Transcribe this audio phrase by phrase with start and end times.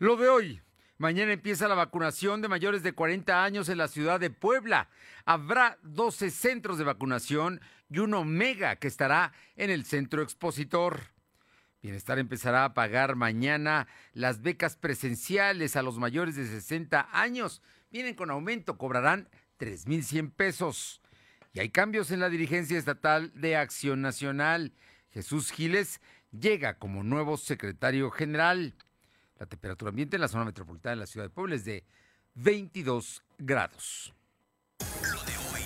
[0.00, 0.62] Lo de hoy.
[0.96, 4.88] Mañana empieza la vacunación de mayores de 40 años en la ciudad de Puebla.
[5.26, 11.02] Habrá 12 centros de vacunación y uno mega que estará en el centro expositor.
[11.82, 17.60] Bienestar empezará a pagar mañana las becas presenciales a los mayores de 60 años.
[17.90, 19.28] Vienen con aumento, cobrarán
[19.58, 21.02] 3.100 pesos.
[21.52, 24.72] Y hay cambios en la dirigencia estatal de Acción Nacional.
[25.10, 26.00] Jesús Giles
[26.32, 28.74] llega como nuevo secretario general.
[29.40, 31.82] La temperatura ambiente en la zona metropolitana de la ciudad de Puebla es de
[32.34, 34.12] 22 grados.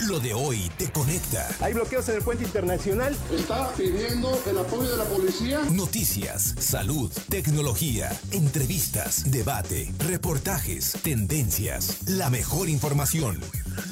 [0.07, 1.49] Lo de hoy te conecta.
[1.61, 3.17] Hay bloqueos en el puente internacional.
[3.33, 5.61] Está pidiendo el apoyo de la policía.
[5.73, 13.41] Noticias, salud, tecnología, entrevistas, debate, reportajes, tendencias, la mejor información.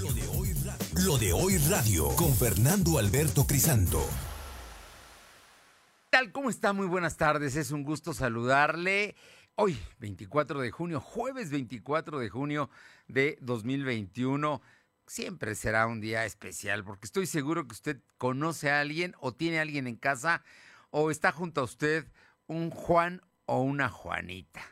[0.00, 3.98] Lo de hoy radio, Lo de hoy radio con Fernando Alberto Crisanto.
[3.98, 6.30] ¿Qué tal?
[6.30, 6.72] ¿Cómo está?
[6.72, 7.56] Muy buenas tardes.
[7.56, 9.16] Es un gusto saludarle.
[9.54, 12.70] Hoy, 24 de junio, jueves 24 de junio
[13.06, 14.62] de 2021,
[15.06, 19.58] siempre será un día especial porque estoy seguro que usted conoce a alguien o tiene
[19.58, 20.42] a alguien en casa
[20.90, 22.06] o está junto a usted
[22.46, 24.62] un Juan o una Juanita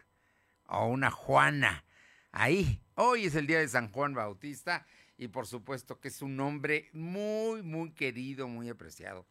[0.66, 1.84] o una Juana.
[2.32, 4.86] Ahí, hoy es el día de San Juan Bautista
[5.18, 9.26] y por supuesto que es un nombre muy, muy querido, muy apreciado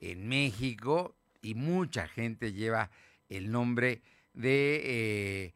[0.00, 2.90] en México y mucha gente lleva
[3.28, 5.54] el nombre de eh,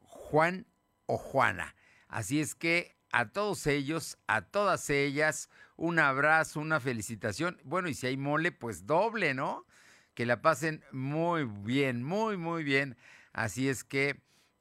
[0.00, 0.66] Juan
[1.06, 1.74] o Juana.
[2.08, 7.60] Así es que a todos ellos, a todas ellas, un abrazo, una felicitación.
[7.64, 9.66] Bueno, y si hay mole, pues doble, ¿no?
[10.14, 12.96] Que la pasen muy bien, muy, muy bien.
[13.32, 14.20] Así es que,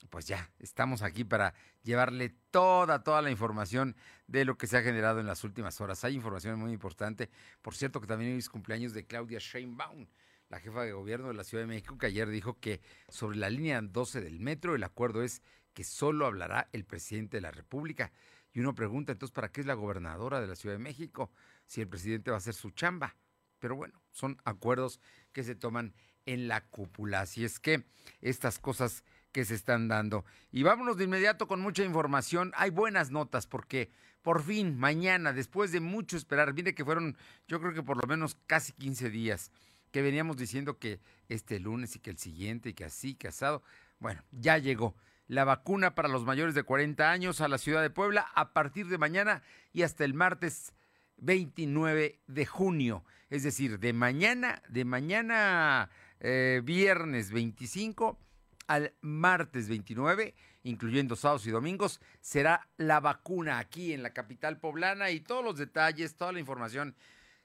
[0.09, 3.95] pues ya, estamos aquí para llevarle toda, toda la información
[4.27, 6.03] de lo que se ha generado en las últimas horas.
[6.03, 7.29] Hay información muy importante.
[7.61, 10.07] Por cierto, que también es cumpleaños de Claudia Sheinbaum
[10.51, 13.49] la jefa de gobierno de la Ciudad de México, que ayer dijo que sobre la
[13.49, 15.41] línea 12 del metro el acuerdo es
[15.73, 18.11] que solo hablará el presidente de la República.
[18.51, 21.31] Y uno pregunta, entonces, ¿para qué es la gobernadora de la Ciudad de México
[21.65, 23.15] si el presidente va a hacer su chamba?
[23.59, 24.99] Pero bueno, son acuerdos
[25.31, 25.93] que se toman
[26.25, 27.21] en la cúpula.
[27.21, 27.85] Así es que
[28.19, 30.25] estas cosas que se están dando.
[30.51, 32.51] Y vámonos de inmediato con mucha información.
[32.57, 33.89] Hay buenas notas porque
[34.21, 37.17] por fin, mañana, después de mucho esperar, mire que fueron,
[37.47, 39.49] yo creo que por lo menos casi 15 días
[39.91, 43.63] que veníamos diciendo que este lunes y que el siguiente y que así, que asado.
[43.99, 44.95] Bueno, ya llegó
[45.27, 48.87] la vacuna para los mayores de 40 años a la ciudad de Puebla a partir
[48.87, 50.73] de mañana y hasta el martes
[51.17, 53.05] 29 de junio.
[53.29, 58.19] Es decir, de mañana, de mañana eh, viernes 25
[58.67, 65.11] al martes 29, incluyendo sábados y domingos, será la vacuna aquí en la capital poblana
[65.11, 66.95] y todos los detalles, toda la información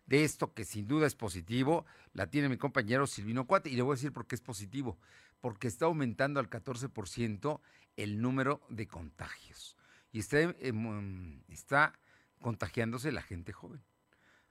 [0.06, 3.70] de esto que sin duda es positivo, la tiene mi compañero Silvino Cuate.
[3.70, 4.98] Y le voy a decir por qué es positivo.
[5.40, 7.60] Porque está aumentando al 14%
[7.96, 9.76] el número de contagios.
[10.12, 11.92] Y está, em, está
[12.40, 13.82] contagiándose la gente joven.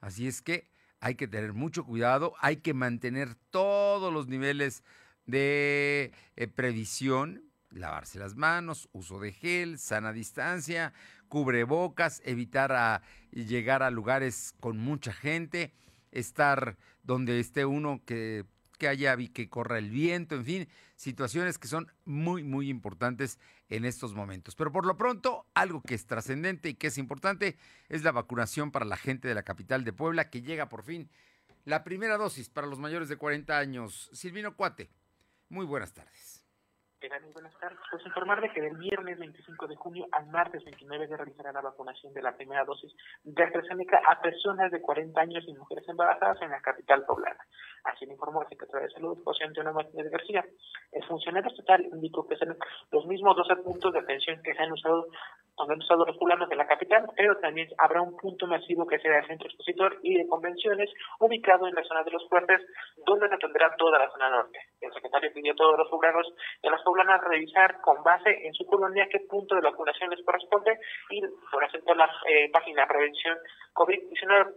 [0.02, 4.84] Así es que hay que tener mucho cuidado, hay que mantener todos los niveles
[5.26, 7.44] de eh, previsión,
[7.76, 10.94] lavarse las manos, uso de gel, sana distancia,
[11.28, 15.74] cubrebocas, evitar llegar a lugares con mucha gente,
[16.12, 18.46] estar donde esté uno que,
[18.78, 23.86] que haya que corra el viento, en fin, situaciones que son muy, muy importantes en
[23.86, 24.56] estos momentos.
[24.56, 27.58] Pero por lo pronto, algo que es trascendente y que es importante
[27.90, 31.10] es la vacunación para la gente de la capital de Puebla, que llega por fin
[31.66, 34.10] la primera dosis para los mayores de 40 años.
[34.14, 34.90] Silvino Cuate,
[35.50, 36.35] muy buenas tardes
[37.34, 37.78] buenas tardes.
[37.92, 41.62] Pues informar de que del viernes 25 de junio al martes 29 se realizará la
[41.62, 42.94] vacunación de la primera dosis
[43.24, 47.40] de AstraZeneca a personas de 40 años y mujeres embarazadas en la capital poblana.
[47.84, 50.44] Así lo informó el secretario de Salud, José Antonio Martínez García.
[50.92, 52.58] El funcionario estatal indicó que son
[52.92, 55.08] los mismos 12 puntos de atención que se han usado
[55.58, 59.00] donde han usado los poblanos de la capital, pero también habrá un punto masivo que
[59.00, 60.90] será el centro expositor y de convenciones
[61.20, 62.62] ubicado en la zona de los fuertes,
[63.06, 64.60] donde se atenderá toda la zona norte.
[64.82, 66.28] El secretario pidió a todos los poblanos
[66.62, 70.24] y a las poblanas revisar con base en su colonia qué punto de vacunación les
[70.26, 70.78] corresponde
[71.10, 71.22] y
[71.52, 73.38] por ejemplo la eh, página prevención
[73.74, 74.56] COVID-19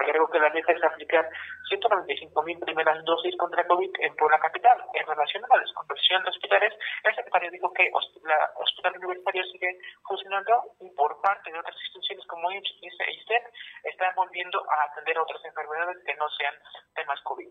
[0.00, 1.28] Agregó que la meta es aplicar
[1.68, 4.80] 195 mil primeras dosis contra COVID en Puebla Capital.
[4.94, 6.72] En relación a la desconversión de hospitales,
[7.04, 7.90] el secretario dijo que
[8.24, 13.44] la hospital universitario sigue funcionando y por parte de otras instituciones como IMSS y ISTEP
[13.84, 16.54] están volviendo a atender a otras enfermedades que no sean
[16.94, 17.50] temas COVID.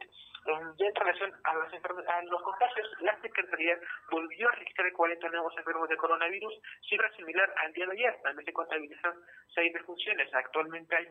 [0.78, 3.78] Ya en relación a, las a los contagios, la Secretaría
[4.10, 6.54] volvió a registrar 40 nuevos enfermos de coronavirus,
[6.90, 8.20] cifra similar al día de ayer.
[8.24, 9.14] También se contabilizan
[9.54, 10.34] seis defunciones.
[10.34, 11.08] Actualmente hay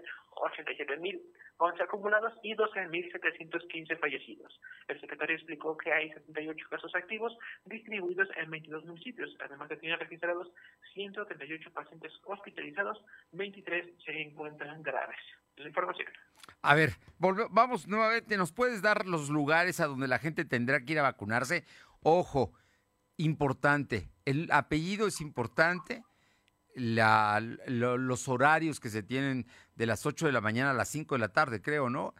[1.58, 4.60] 87.011 acumulados y 12.715 fallecidos.
[4.86, 9.98] El secretario explicó que hay 78 casos activos distribuidos en 22 municipios, además de tener
[9.98, 10.48] registrados
[10.94, 15.18] 138 pacientes hospitalizados, 23 se encuentran graves.
[15.56, 16.08] La información.
[16.62, 20.92] A ver, vamos nuevamente, ¿nos puedes dar los lugares a donde la gente tendrá que
[20.92, 21.64] ir a vacunarse?
[22.02, 22.52] Ojo,
[23.16, 26.04] importante, el apellido es importante,
[26.76, 29.48] los horarios que se tienen
[29.78, 32.14] de las 8 de la mañana a las 5 de la tarde, creo, ¿no?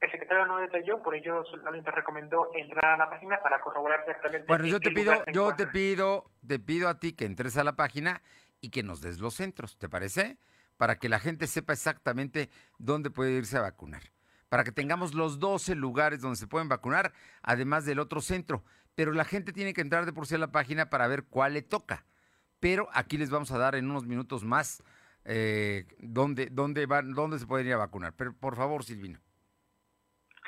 [0.01, 4.47] El secretario no detalló, por ello solamente recomendó entrar a la página para corroborar exactamente.
[4.47, 7.75] Bueno, yo te pido, yo te pido, te pido a ti que entres a la
[7.75, 8.23] página
[8.61, 10.39] y que nos des los centros, ¿te parece?
[10.77, 12.49] Para que la gente sepa exactamente
[12.79, 14.03] dónde puede irse a vacunar.
[14.49, 17.13] Para que tengamos los 12 lugares donde se pueden vacunar,
[17.43, 18.65] además del otro centro.
[18.95, 21.55] Pero la gente tiene que entrar de por sí a la página para ver cuál
[21.55, 22.05] le toca.
[22.61, 24.83] Pero aquí les vamos a dar en unos minutos más
[25.25, 28.15] eh, dónde, dónde, van, dónde se pueden ir a vacunar.
[28.15, 29.21] Pero por favor, Silvino.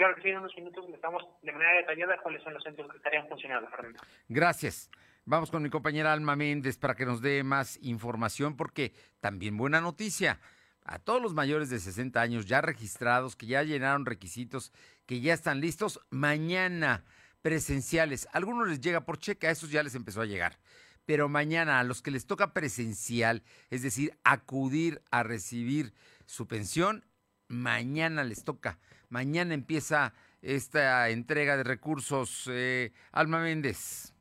[0.00, 2.90] Claro que sí, en unos minutos le estamos de manera detallada cuáles son los centros
[2.90, 4.00] que estarían funcionando, Fernando.
[4.30, 4.90] Gracias.
[5.26, 9.82] Vamos con mi compañera Alma Méndez para que nos dé más información, porque también buena
[9.82, 10.40] noticia.
[10.86, 14.72] A todos los mayores de 60 años ya registrados, que ya llenaron requisitos,
[15.04, 17.04] que ya están listos, mañana
[17.42, 18.26] presenciales.
[18.32, 20.56] Algunos les llega por cheque, a esos ya les empezó a llegar.
[21.04, 25.92] Pero mañana a los que les toca presencial, es decir, acudir a recibir
[26.24, 27.04] su pensión,
[27.50, 28.78] mañana les toca
[29.10, 32.48] Mañana empieza esta entrega de recursos.
[32.48, 34.14] Eh, Alma Méndez.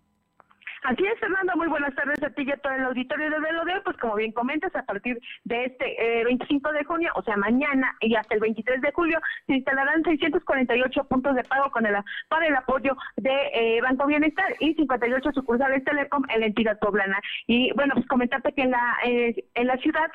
[0.84, 3.64] Así es, Fernando, muy buenas tardes a ti y a todo el auditorio de Velo
[3.84, 7.96] Pues como bien comentas, a partir de este 25 eh, de junio, o sea, mañana
[8.00, 11.96] y hasta el 23 de julio, se instalarán 648 puntos de pago con el,
[12.30, 17.20] para el apoyo de eh, Banco Bienestar y 58 sucursales Telecom en la entidad poblana.
[17.46, 20.10] Y bueno, pues comentarte que en la, eh, en la ciudad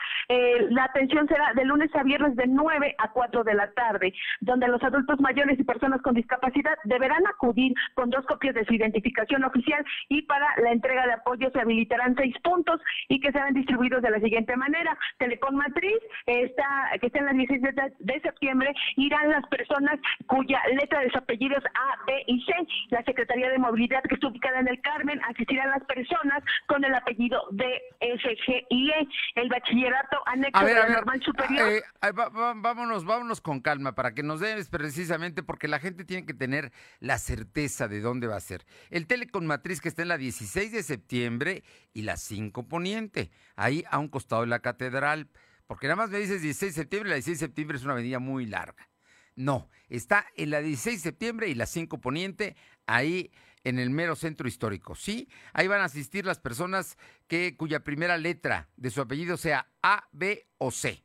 [0.71, 4.69] la atención será de lunes a viernes de 9 a 4 de la tarde, donde
[4.69, 9.45] los adultos mayores y personas con discapacidad deberán acudir con dos copias de su identificación
[9.45, 14.03] oficial y para la entrega de apoyo se habilitarán seis puntos y que serán distribuidos
[14.03, 14.97] de la siguiente manera.
[15.19, 17.63] Telecom Matriz, está, que está en la 16
[18.01, 22.53] de, septiembre, irán las personas cuya letra de sus apellidos A, B y C.
[22.91, 26.95] La Secretaría de Movilidad, que está ubicada en el Carmen, asistirán las personas con el
[26.95, 27.65] apellido D,
[28.01, 29.09] S, G y E.
[29.35, 31.69] El bachillerato anexo de la normal superior.
[31.69, 31.83] Eh,
[32.13, 36.73] vámonos, vámonos con calma para que nos des precisamente porque la gente tiene que tener
[37.01, 38.65] la certeza de dónde va a ser.
[38.91, 43.31] El Telecom Matriz que está en la 16 16 de septiembre y la 5 Poniente,
[43.57, 45.29] ahí a un costado de la catedral.
[45.67, 48.19] Porque nada más me dices 16 de septiembre, la 16 de septiembre es una avenida
[48.19, 48.89] muy larga.
[49.37, 53.33] No, está en la 16 de septiembre y la 5 Poniente, ahí
[53.65, 54.95] en el mero centro histórico.
[54.95, 59.71] Sí, ahí van a asistir las personas que cuya primera letra de su apellido sea
[59.83, 61.03] A, B o C.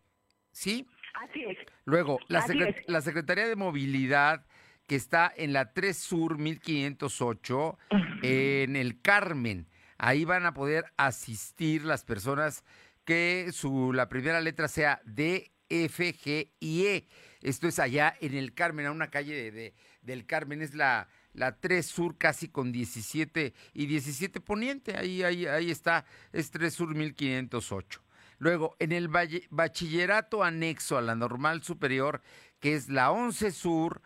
[0.51, 0.85] ¿Sí?
[1.13, 1.57] Así es.
[1.85, 2.45] Luego, la,
[2.87, 4.45] la Secretaría de Movilidad
[4.89, 7.77] que está en la 3 Sur 1508,
[8.23, 9.67] en el Carmen.
[9.99, 12.63] Ahí van a poder asistir las personas
[13.05, 17.07] que su, la primera letra sea D, F, G y E.
[17.43, 21.59] Esto es allá en el Carmen, a una calle de, del Carmen, es la, la
[21.59, 26.03] 3 Sur casi con 17 y 17 Poniente, ahí, ahí, ahí está,
[26.33, 28.01] es 3 Sur 1508.
[28.39, 29.07] Luego, en el
[29.51, 32.23] bachillerato anexo a la normal superior,
[32.59, 34.01] que es la 11 Sur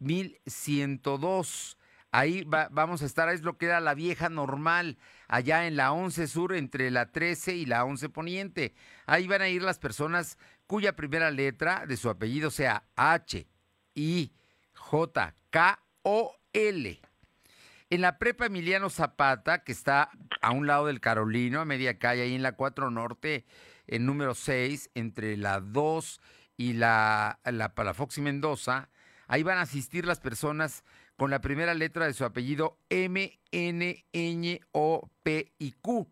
[0.00, 1.78] 1102.
[2.12, 4.98] Ahí vamos a estar, es lo que era la vieja normal.
[5.28, 8.74] allá en la 11 Sur, entre la 13 y la 11 Poniente.
[9.06, 13.46] Ahí van a ir las personas cuya primera letra de su apellido sea H,
[13.94, 14.32] I,
[14.74, 17.00] J, K o L.
[17.90, 22.22] En la prepa Emiliano Zapata, que está a un lado del Carolino, a media calle,
[22.22, 23.44] ahí en la 4 Norte,
[23.88, 26.20] en número 6, entre la 2
[26.56, 28.90] y la, la Palafox y Mendoza,
[29.30, 30.84] ahí van a asistir las personas
[31.16, 36.10] con la primera letra de su apellido M, N, Ñ, O, P y Q.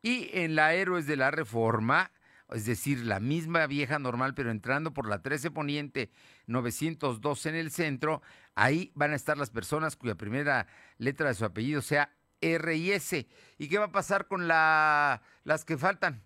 [0.00, 2.12] Y en la Héroes de la Reforma,
[2.50, 6.10] es decir, la misma vieja normal, pero entrando por la 13 Poniente
[6.46, 8.22] 902 en el centro,
[8.54, 12.92] ahí van a estar las personas cuya primera letra de su apellido sea R y
[12.92, 13.26] S.
[13.58, 16.22] ¿Y qué va a pasar con la, las que faltan?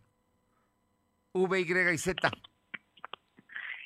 [1.32, 2.30] V, Y y Z.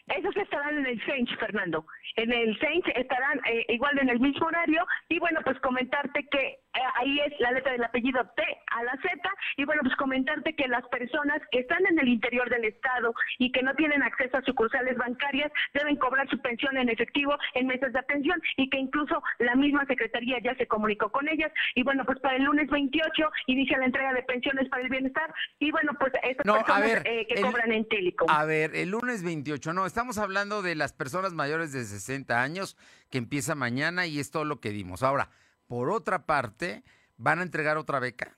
[0.09, 1.87] Esos estarán en el Saints, Fernando.
[2.17, 4.87] En el Saints estarán eh, igual en el mismo horario.
[5.09, 8.93] Y bueno, pues comentarte que eh, ahí es la letra del apellido T a la
[9.03, 9.09] Z.
[9.57, 13.51] Y bueno, pues comentarte que las personas que están en el interior del Estado y
[13.53, 17.93] que no tienen acceso a sucursales bancarias deben cobrar su pensión en efectivo en meses
[17.93, 21.53] de atención y que incluso la misma Secretaría ya se comunicó con ellas.
[21.75, 25.33] Y bueno, pues para el lunes 28 inicia la entrega de pensiones para el bienestar.
[25.59, 28.29] Y bueno, pues esas No, personas ver, eh, que el- cobran en Telecom.
[28.31, 32.77] A ver, el lunes 28, no, estamos hablando de las personas mayores de 60 años
[33.11, 35.03] que empieza mañana y es todo lo que dimos.
[35.03, 35.31] Ahora,
[35.67, 36.83] por otra parte,
[37.17, 38.37] ¿van a entregar otra beca?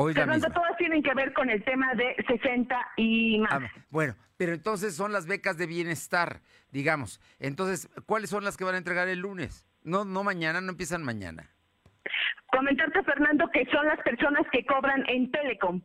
[0.00, 3.50] Hoy la todas tienen que ver con el tema de 60 y más.
[3.52, 7.20] Ah, bueno, pero entonces son las becas de bienestar, digamos.
[7.40, 9.66] Entonces, ¿cuáles son las que van a entregar el lunes?
[9.82, 11.50] No, no mañana, no empiezan mañana.
[12.52, 15.82] Comentarte, Fernando, que son las personas que cobran en Telecom,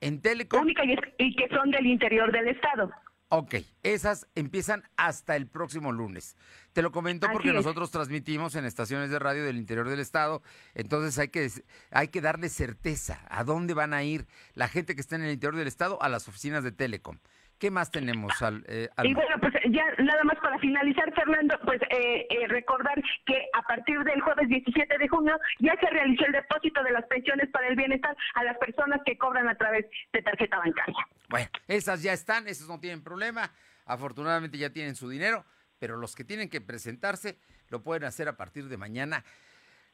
[0.00, 2.92] En Telecom, única y, y que son del interior del Estado.
[3.30, 6.36] Ok, esas empiezan hasta el próximo lunes.
[6.72, 7.54] Te lo comento Así porque es.
[7.54, 10.42] nosotros transmitimos en estaciones de radio del interior del estado,
[10.74, 11.50] entonces hay que,
[11.90, 15.32] hay que darle certeza a dónde van a ir la gente que está en el
[15.32, 17.18] interior del estado a las oficinas de Telecom.
[17.60, 19.20] ¿Qué más tenemos, al, eh, Y Alma?
[19.20, 22.94] bueno, pues ya nada más para finalizar, Fernando, pues eh, eh, recordar
[23.26, 27.04] que a partir del jueves 17 de junio ya se realizó el depósito de las
[27.04, 31.06] pensiones para el bienestar a las personas que cobran a través de tarjeta bancaria.
[31.28, 33.52] Bueno, esas ya están, esas no tienen problema.
[33.84, 35.44] Afortunadamente ya tienen su dinero,
[35.78, 37.36] pero los que tienen que presentarse
[37.68, 39.22] lo pueden hacer a partir de mañana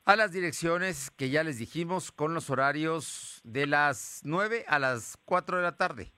[0.04, 5.18] a las direcciones que ya les dijimos con los horarios de las 9 a las
[5.24, 6.12] 4 de la tarde.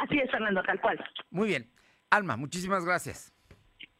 [0.00, 0.98] Así es, Fernando, tal cual.
[1.30, 1.70] Muy bien.
[2.10, 3.32] Alma, muchísimas gracias.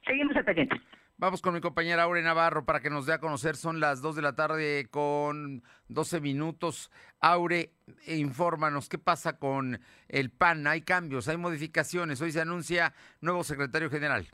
[0.07, 0.80] Seguimos al pendiente.
[1.19, 3.54] Vamos con mi compañera Aure Navarro para que nos dé a conocer.
[3.54, 6.90] Son las 2 de la tarde con 12 minutos.
[7.21, 7.75] Aure,
[8.07, 9.78] eh, infórmanos, ¿qué pasa con
[10.09, 10.66] el PAN?
[10.66, 11.28] ¿Hay cambios?
[11.28, 12.23] ¿Hay modificaciones?
[12.23, 14.28] Hoy se anuncia nuevo secretario general.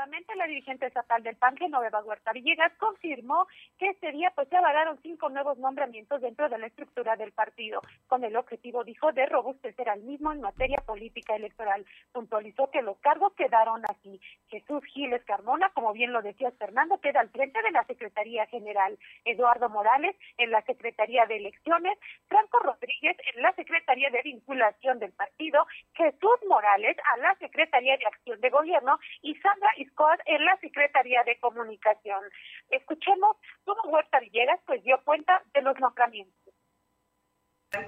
[0.00, 3.46] Efectivamente, la dirigente estatal del PAN, Genoveva Huerta Villegas, confirmó
[3.78, 7.82] que este día pues se avalaron cinco nuevos nombramientos dentro de la estructura del partido,
[8.06, 11.84] con el objetivo, dijo, de robustecer al mismo en materia política electoral.
[12.12, 14.18] Puntualizó que los cargos quedaron así.
[14.48, 18.98] Jesús Giles Carmona, como bien lo decía Fernando, queda al frente de la Secretaría General.
[19.26, 25.12] Eduardo Morales en la Secretaría de Elecciones, Franco Rodríguez en la Secretaría de Vinculación del
[25.12, 30.56] partido, Jesús Morales a la Secretaría de Acción de Gobierno y Sandra Iscoat en la
[30.60, 32.22] Secretaría de Comunicación.
[32.70, 36.54] Escuchemos cómo Huerta Villegas pues dio cuenta de los nombramientos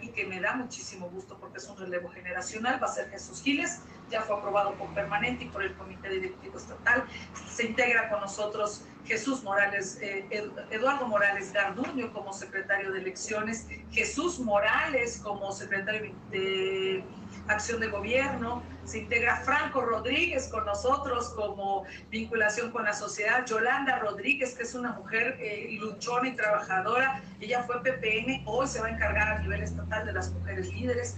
[0.01, 3.43] y que me da muchísimo gusto porque es un relevo generacional, va a ser Jesús
[3.43, 7.05] Giles, ya fue aprobado por permanente y por el Comité Directivo Estatal.
[7.49, 10.29] Se integra con nosotros Jesús Morales, eh,
[10.71, 17.03] Eduardo Morales Garduño como secretario de elecciones, Jesús Morales como secretario de
[17.49, 23.99] Acción de Gobierno, se integra Franco Rodríguez con nosotros como vinculación con la sociedad, Yolanda
[23.99, 28.89] Rodríguez, que es una mujer eh, luchona y trabajadora, ella fue PPN, hoy se va
[28.89, 31.17] a encargar a nivel estatal de las mujeres líderes.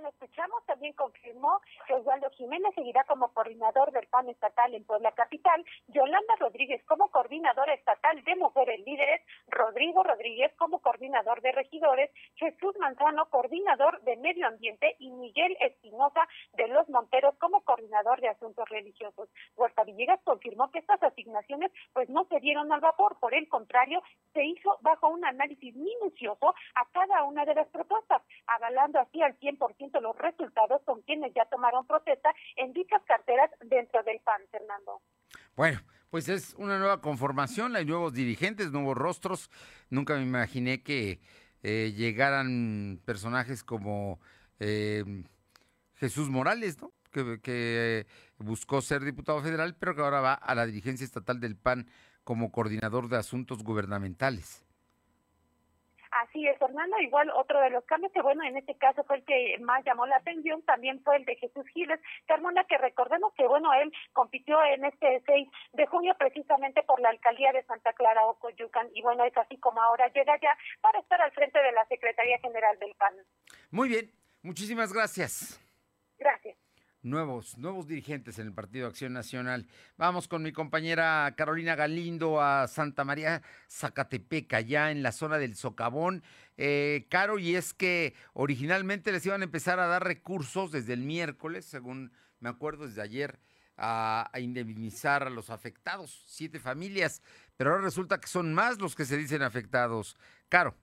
[0.00, 4.84] Como bien escuchamos, también confirmó que Osvaldo Jiménez seguirá como coordinador del PAN estatal en
[4.84, 11.52] Puebla Capital, Yolanda Rodríguez como coordinadora estatal de Mujeres Líderes, Rodrigo Rodríguez como coordinador de
[11.52, 14.96] regidores, Jesús Manzano, coordinador de Medio Ambiente.
[15.00, 19.28] Y Miguel Espinosa de Los Monteros como coordinador de Asuntos Religiosos.
[19.56, 24.02] Huerta Villegas confirmó que estas asignaciones pues no se dieron al vapor, por el contrario,
[24.32, 29.38] se hizo bajo un análisis minucioso a cada una de las propuestas, avalando así al
[29.38, 35.00] 100% los resultados con quienes ya tomaron protesta en dichas carteras dentro del PAN, Fernando.
[35.56, 35.80] Bueno,
[36.10, 39.50] pues es una nueva conformación, hay nuevos dirigentes, nuevos rostros.
[39.88, 41.20] Nunca me imaginé que
[41.62, 44.20] eh, llegaran personajes como
[44.58, 45.04] eh,
[45.94, 46.92] Jesús Morales, ¿no?
[47.10, 48.06] Que, que
[48.38, 51.88] buscó ser diputado federal, pero que ahora va a la dirigencia estatal del PAN
[52.24, 54.64] como coordinador de asuntos gubernamentales.
[56.30, 56.96] Así es, Fernando.
[57.00, 60.06] Igual otro de los cambios que, bueno, en este caso fue el que más llamó
[60.06, 64.62] la atención, también fue el de Jesús Giles Carmona, que recordemos que, bueno, él compitió
[64.62, 69.24] en este 6 de junio precisamente por la alcaldía de Santa Clara Ocoyucan y, bueno,
[69.24, 72.94] es así como ahora llega ya para estar al frente de la Secretaría General del
[72.94, 73.14] PAN.
[73.72, 75.60] Muy bien, muchísimas gracias.
[77.02, 79.66] Nuevos, nuevos dirigentes en el Partido Acción Nacional.
[79.96, 83.40] Vamos con mi compañera Carolina Galindo a Santa María
[83.70, 86.22] Zacatepeca, ya en la zona del Socavón.
[86.58, 91.00] Eh, Caro, y es que originalmente les iban a empezar a dar recursos desde el
[91.00, 93.40] miércoles, según me acuerdo, desde ayer,
[93.78, 97.22] a, a indemnizar a los afectados, siete familias,
[97.56, 100.18] pero ahora resulta que son más los que se dicen afectados.
[100.50, 100.76] Caro.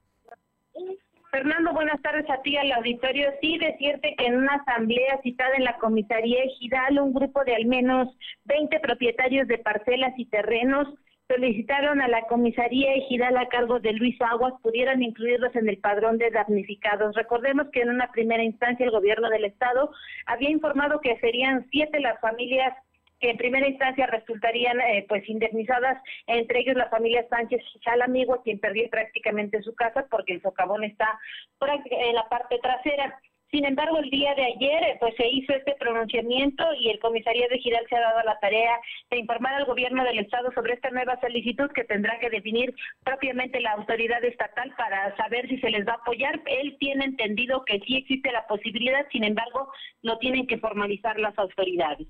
[1.37, 3.29] Fernando, buenas tardes a ti al auditorio.
[3.41, 7.65] Sí, decirte que en una asamblea citada en la comisaría Ejidal, un grupo de al
[7.67, 8.07] menos
[8.45, 10.87] 20 propietarios de parcelas y terrenos
[11.27, 16.17] solicitaron a la comisaría Ejidal a cargo de Luis Aguas pudieran incluirlos en el padrón
[16.17, 17.15] de damnificados.
[17.15, 19.91] Recordemos que en una primera instancia el gobierno del estado
[20.25, 22.73] había informado que serían siete las familias
[23.19, 28.59] que en primera instancia resultarían eh, pues indemnizadas, entre ellos la familia Sánchez Salamigo, quien
[28.59, 31.19] perdió prácticamente su casa porque el socavón está
[31.61, 33.19] en la parte trasera.
[33.49, 37.47] Sin embargo, el día de ayer eh, pues se hizo este pronunciamiento y el comisario
[37.49, 38.77] de Giral se ha dado la tarea
[39.09, 43.61] de informar al gobierno del estado sobre esta nueva solicitud que tendrá que definir propiamente
[43.61, 46.41] la autoridad estatal para saber si se les va a apoyar.
[46.45, 49.71] Él tiene entendido que sí existe la posibilidad, sin embargo,
[50.01, 52.07] lo tienen que formalizar las autoridades.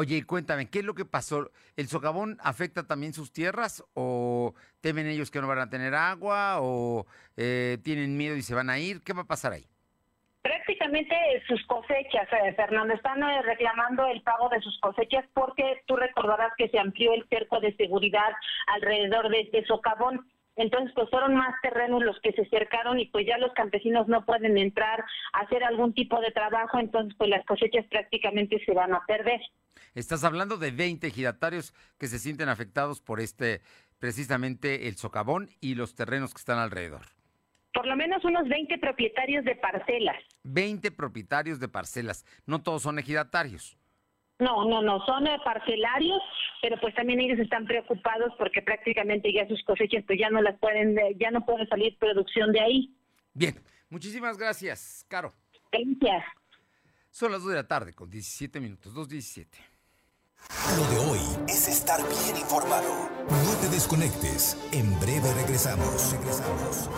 [0.00, 1.50] Oye, cuéntame, ¿qué es lo que pasó?
[1.76, 6.58] ¿El socavón afecta también sus tierras o temen ellos que no van a tener agua
[6.60, 7.04] o
[7.36, 9.02] eh, tienen miedo y se van a ir?
[9.02, 9.64] ¿Qué va a pasar ahí?
[10.40, 11.16] Prácticamente
[11.48, 16.52] sus cosechas, eh, Fernando, están eh, reclamando el pago de sus cosechas porque tú recordarás
[16.56, 18.32] que se amplió el cerco de seguridad
[18.68, 20.30] alrededor de este socavón.
[20.58, 24.26] Entonces, pues fueron más terrenos los que se cercaron y pues ya los campesinos no
[24.26, 28.92] pueden entrar a hacer algún tipo de trabajo, entonces pues las cosechas prácticamente se van
[28.92, 29.40] a perder.
[29.94, 33.60] Estás hablando de 20 ejidatarios que se sienten afectados por este,
[34.00, 37.06] precisamente el socavón y los terrenos que están alrededor.
[37.72, 40.16] Por lo menos unos 20 propietarios de parcelas.
[40.42, 42.24] 20 propietarios de parcelas.
[42.46, 43.78] No todos son ejidatarios.
[44.40, 46.22] No, no, no, son eh, parcelarios,
[46.60, 50.58] pero pues también ellos están preocupados porque prácticamente ya sus cosechas pues ya no las
[50.58, 52.94] pueden, eh, ya no puede salir producción de ahí.
[53.34, 53.54] Bien,
[53.90, 55.32] muchísimas gracias, Caro.
[55.70, 56.24] Gracias.
[57.10, 59.46] Son las 2 de la tarde con 17 minutos, 2.17.
[60.76, 63.10] Lo de hoy es estar bien informado.
[63.28, 64.56] No te desconectes.
[64.72, 66.12] En breve regresamos.
[66.12, 66.88] Regresamos.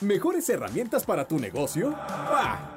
[0.00, 1.92] ¿Mejores herramientas para tu negocio?
[1.92, 2.76] ¡Bah!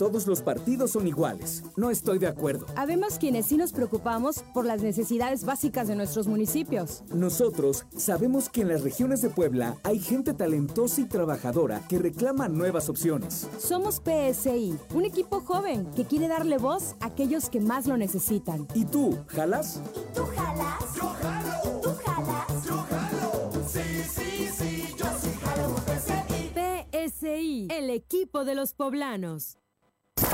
[0.01, 1.63] todos los partidos son iguales.
[1.75, 2.65] No estoy de acuerdo.
[2.75, 7.03] Habemos quienes sí nos preocupamos por las necesidades básicas de nuestros municipios.
[7.13, 12.49] Nosotros sabemos que en las regiones de Puebla hay gente talentosa y trabajadora que reclama
[12.49, 13.47] nuevas opciones.
[13.59, 18.67] Somos PSI, un equipo joven que quiere darle voz a aquellos que más lo necesitan.
[18.73, 19.81] ¿Y tú, jalas?
[19.85, 20.95] ¿Y tú jalas?
[20.95, 21.79] Yo jalo.
[21.79, 22.65] ¿Tú jalas?
[22.65, 23.51] Yo jalo.
[23.67, 27.11] Sí, sí, sí, yo sí jalo PSI.
[27.11, 29.59] PSI, el equipo de los poblanos.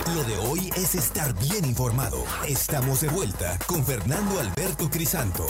[0.05, 2.23] Lo de hoy es estar bien informado.
[2.47, 5.45] Estamos de vuelta con Fernando Alberto Crisanto.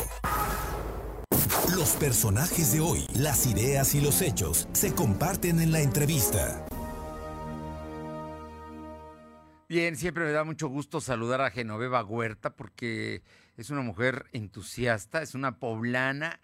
[1.76, 6.66] Los personajes de hoy, las ideas y los hechos se comparten en la entrevista.
[9.70, 13.22] Bien, siempre me da mucho gusto saludar a Genoveva Huerta porque
[13.58, 16.40] es una mujer entusiasta, es una poblana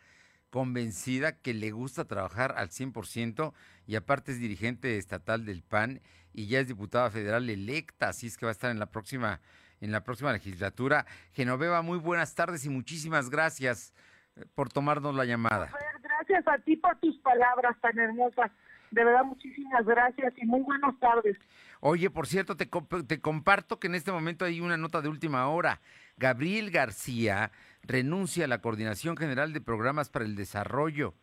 [0.63, 3.53] convencida que le gusta trabajar al 100%
[3.87, 5.99] y aparte es dirigente estatal del PAN
[6.31, 9.41] y ya es diputada federal electa, así es que va a estar en la próxima
[9.81, 11.05] en la próxima legislatura.
[11.33, 13.93] Genoveva, muy buenas tardes y muchísimas gracias
[14.35, 15.71] eh, por tomarnos la llamada.
[16.03, 18.51] Gracias a ti por tus palabras tan hermosas.
[18.91, 21.35] De verdad, muchísimas gracias y muy buenas tardes.
[21.79, 25.09] Oye, por cierto, te, comp- te comparto que en este momento hay una nota de
[25.09, 25.81] última hora.
[26.15, 27.51] Gabriel García
[27.83, 31.13] renuncia a la Coordinación General de Programas para el Desarrollo.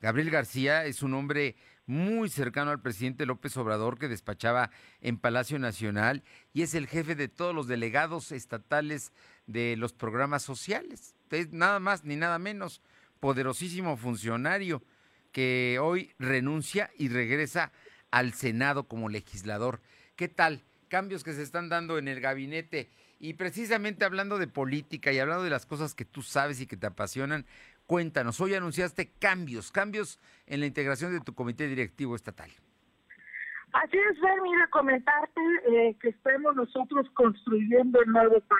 [0.00, 1.56] Gabriel García es un hombre
[1.86, 7.14] muy cercano al presidente López Obrador que despachaba en Palacio Nacional y es el jefe
[7.14, 9.12] de todos los delegados estatales
[9.46, 11.14] de los programas sociales.
[11.30, 12.80] Es nada más ni nada menos.
[13.18, 14.82] Poderosísimo funcionario
[15.32, 17.72] que hoy renuncia y regresa
[18.10, 19.80] al Senado como legislador.
[20.16, 20.62] ¿Qué tal?
[20.88, 22.88] Cambios que se están dando en el gabinete.
[23.20, 26.78] Y precisamente hablando de política y hablando de las cosas que tú sabes y que
[26.78, 27.44] te apasionan,
[27.86, 32.50] cuéntanos, hoy anunciaste cambios, cambios en la integración de tu comité directivo estatal.
[33.72, 38.58] Así es, Fer, mira, comentarte eh, que estamos nosotros construyendo el nuevo PAN.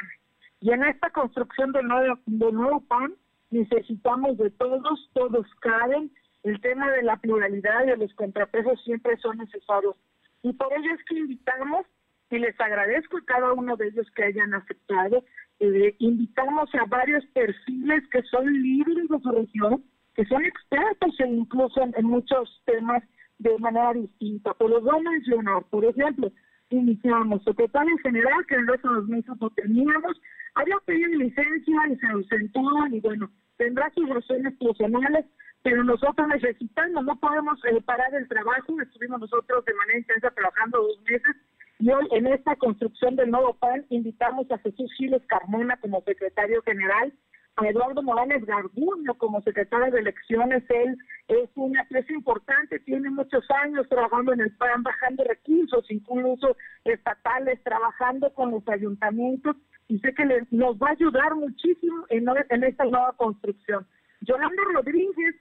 [0.60, 3.14] Y en esta construcción del nuevo, del nuevo PAN
[3.50, 6.12] necesitamos de todos, todos caben.
[6.42, 9.96] El tema de la pluralidad y de los contrapesos siempre son necesarios.
[10.42, 11.86] Y por ello es que invitamos,
[12.30, 15.24] y les agradezco a cada uno de ellos que hayan aceptado,
[15.58, 21.26] eh, invitamos a varios perfiles que son líderes de su región, que son expertos e
[21.26, 23.02] incluso en, en muchos temas
[23.38, 24.54] de manera distinta.
[24.54, 26.30] Pero los voy a mencionar, por ejemplo,
[26.70, 30.20] iniciamos secretario general, que en los dos meses no teníamos,
[30.54, 35.26] había pedido licencia y se ausentó, y bueno, tendrá sus razones personales,
[35.62, 40.78] pero nosotros necesitamos, no podemos eh, parar el trabajo, estuvimos nosotros de manera intensa trabajando
[40.78, 41.36] dos meses,
[41.80, 46.62] y hoy en esta construcción del nuevo PAN invitamos a Jesús Giles Carmona como secretario
[46.62, 47.12] general,
[47.56, 50.62] a Eduardo Morales Garduño como secretario de elecciones.
[50.68, 50.96] Él
[51.28, 57.62] es una empresa importante, tiene muchos años trabajando en el PAN, bajando recursos, incluso estatales,
[57.64, 59.56] trabajando con los ayuntamientos,
[59.88, 63.86] y sé que le- nos va a ayudar muchísimo en, en esta nueva construcción.
[64.20, 65.34] Yolanda Rodríguez,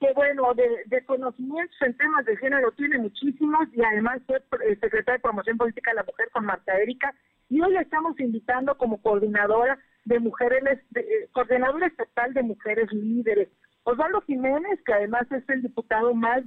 [0.00, 4.76] que bueno, de, de conocimientos en temas de género tiene muchísimos y además fue eh,
[4.80, 7.14] secretaria de Promoción Política de la Mujer con Marta Erika
[7.48, 13.48] y hoy estamos invitando como coordinadora de mujeres, de, eh, coordinadora estatal de mujeres líderes.
[13.84, 16.42] Osvaldo Jiménez, que además es el diputado más,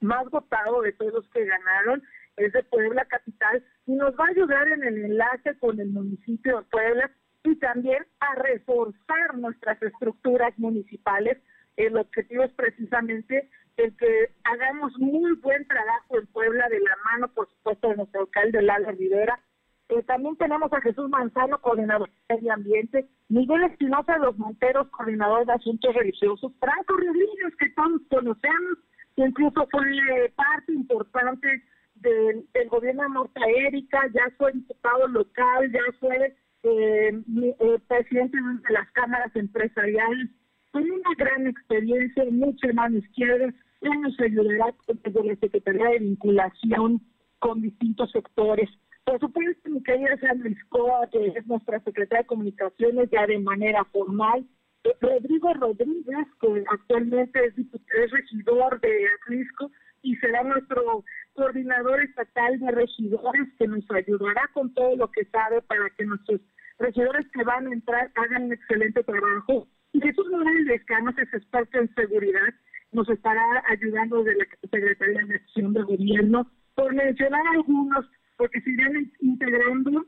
[0.00, 2.02] más votado de todos los que ganaron,
[2.36, 6.58] es de Puebla Capital y nos va a ayudar en el enlace con el municipio
[6.58, 7.10] de Puebla
[7.44, 11.38] y también a reforzar nuestras estructuras municipales.
[11.76, 17.28] El objetivo es precisamente el que hagamos muy buen trabajo en Puebla de la mano,
[17.28, 19.40] por supuesto, de nuestro alcalde Lalo Rivera.
[19.88, 24.88] Eh, también tenemos a Jesús Manzano, coordinador de medio ambiente, Miguel Espinosa de los Monteros,
[24.90, 28.78] coordinador de asuntos religiosos, Franco Rodríguez, que todos conocemos,
[29.16, 31.62] que incluso fue eh, parte importante
[32.00, 37.22] del, gobierno de Norte Erika, ya fue diputado local, ya fue eh,
[37.60, 40.28] eh, presidente de las cámaras empresariales,
[40.70, 47.00] con una gran experiencia, mucha mano izquierda, él nos ayudará desde la Secretaría de Vinculación
[47.38, 48.68] con distintos sectores.
[49.04, 53.84] Por supuesto, mi querida Sandra Escoa, que es nuestra secretaria de Comunicaciones ya de manera
[53.86, 54.46] formal,
[54.84, 59.70] eh, Rodrigo Rodríguez, que actualmente es, es regidor de Atlisco
[60.02, 61.04] y será nuestro
[61.34, 66.40] coordinador estatal de regidores que nos ayudará con todo lo que sabe para que nuestros
[66.78, 69.66] regidores que van a entrar hagan un excelente trabajo.
[69.92, 72.54] Y Jesús Morales Descanos es experto en seguridad,
[72.92, 78.70] nos estará ayudando de la Secretaría de Acción de Gobierno, por mencionar algunos, porque se
[78.70, 80.06] irán integrando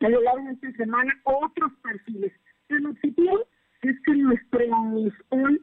[0.00, 2.32] a lo largo de esta semana otros perfiles.
[2.68, 3.46] El objetivo
[3.82, 5.12] es que nuestros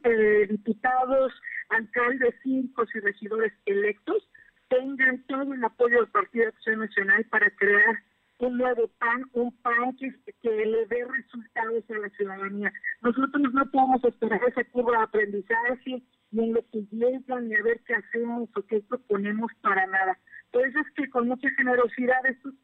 [0.04, 1.32] eh, diputados,
[1.70, 4.28] alcaldes, síndicos y regidores electos
[4.68, 8.02] tengan todo el apoyo del Partido de Acción Nacional para crear
[8.38, 10.10] un nuevo PAN, un PAN que,
[10.50, 12.72] le dé resultados a la ciudadanía.
[13.02, 17.62] Nosotros no podemos esperar esa curva de aprendizaje, ni en lo que llega, ni a
[17.62, 20.18] ver qué hacemos o qué proponemos para nada.
[20.50, 22.54] Por eso es que con mucha generosidad estos,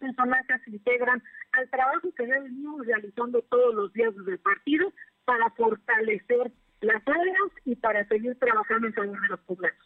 [0.00, 4.92] personajes integran al trabajo que ya venimos realizando todos los días desde el partido
[5.24, 9.85] para fortalecer las áreas y para seguir trabajando en favor de los poblados.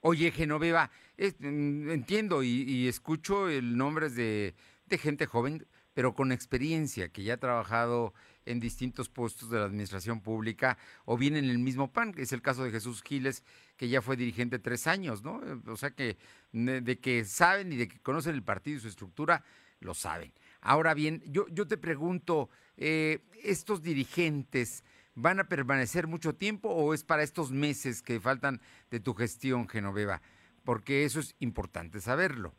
[0.00, 4.54] Oye, Genoveva, mm, entiendo y, escucho el nombre de,
[4.90, 8.14] gente joven, pero con experiencia, que ya ha trabajado
[8.46, 12.32] en distintos puestos de la administración pública o bien en el mismo PAN, que es
[12.32, 13.42] el caso de Jesús Giles,
[13.76, 15.40] que ya fue dirigente tres años, ¿no?
[15.66, 16.16] O sea que
[16.52, 19.42] de, que saben y de que conocen el partido y su estructura,
[19.80, 20.32] lo saben.
[20.60, 24.84] Ahora bien, yo, yo te pregunto, eh, estos dirigentes
[25.20, 29.68] ¿van a permanecer mucho tiempo o es para estos meses que faltan de tu gestión,
[29.68, 30.20] Genoveva?
[30.64, 32.54] Porque eso es importante saberlo.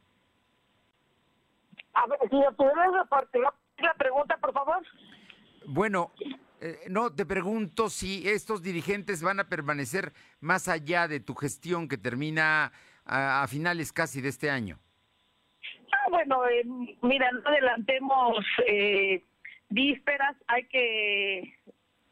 [1.94, 4.86] A ver, si me pudieras repartir la pregunta, por favor.
[5.68, 6.12] Bueno,
[6.60, 11.88] eh, no, te pregunto si estos dirigentes van a permanecer más allá de tu gestión
[11.88, 12.72] que termina
[13.06, 14.80] a, a finales casi de este año.
[15.92, 16.64] Ah, bueno, eh,
[17.02, 19.24] mira, no adelantemos eh,
[19.70, 21.59] vísperas, hay que,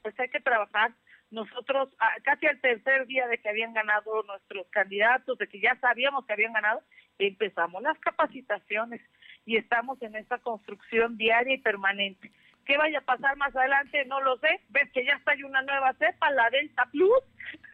[0.08, 0.94] pues hay que trabajar.
[1.32, 5.76] Nosotros, ah, casi al tercer día de que habían ganado nuestros candidatos, de que ya
[5.82, 6.82] sabíamos que habían ganado,
[7.20, 9.02] empezamos las capacitaciones
[9.46, 12.32] y estamos en esta construcción diaria y permanente.
[12.64, 14.06] ¿Qué vaya a pasar más adelante?
[14.06, 14.62] No lo sé.
[14.70, 17.24] Ves que ya está hay una nueva cepa, la Delta Plus.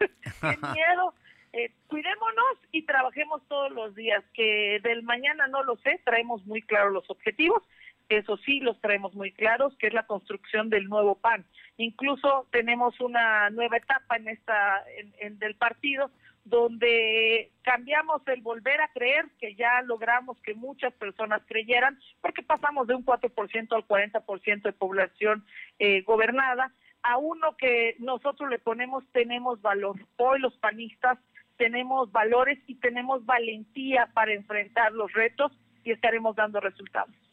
[0.00, 1.14] ¡Qué miedo!
[1.52, 4.24] Eh, cuidémonos y trabajemos todos los días.
[4.34, 7.62] Que del mañana no lo sé, traemos muy claros los objetivos.
[8.08, 11.44] Eso sí, los traemos muy claros, que es la construcción del nuevo PAN.
[11.76, 14.84] Incluso tenemos una nueva etapa en esta
[15.20, 16.10] en, del partido
[16.44, 22.86] donde cambiamos el volver a creer, que ya logramos que muchas personas creyeran, porque pasamos
[22.86, 25.46] de un 4% al 40% de población
[25.78, 26.70] eh, gobernada,
[27.02, 29.96] a uno que nosotros le ponemos tenemos valor.
[30.18, 31.18] Hoy los panistas
[31.56, 35.50] tenemos valores y tenemos valentía para enfrentar los retos
[35.82, 37.23] y estaremos dando resultados.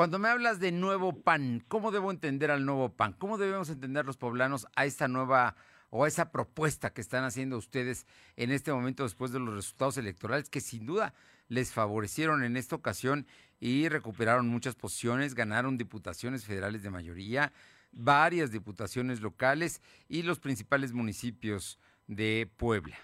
[0.00, 3.12] Cuando me hablas de nuevo PAN, ¿cómo debo entender al nuevo PAN?
[3.12, 5.56] ¿Cómo debemos entender los poblanos a esta nueva
[5.90, 9.98] o a esa propuesta que están haciendo ustedes en este momento después de los resultados
[9.98, 11.12] electorales que sin duda
[11.48, 13.26] les favorecieron en esta ocasión
[13.60, 17.52] y recuperaron muchas posiciones, ganaron diputaciones federales de mayoría,
[17.92, 22.96] varias diputaciones locales y los principales municipios de Puebla.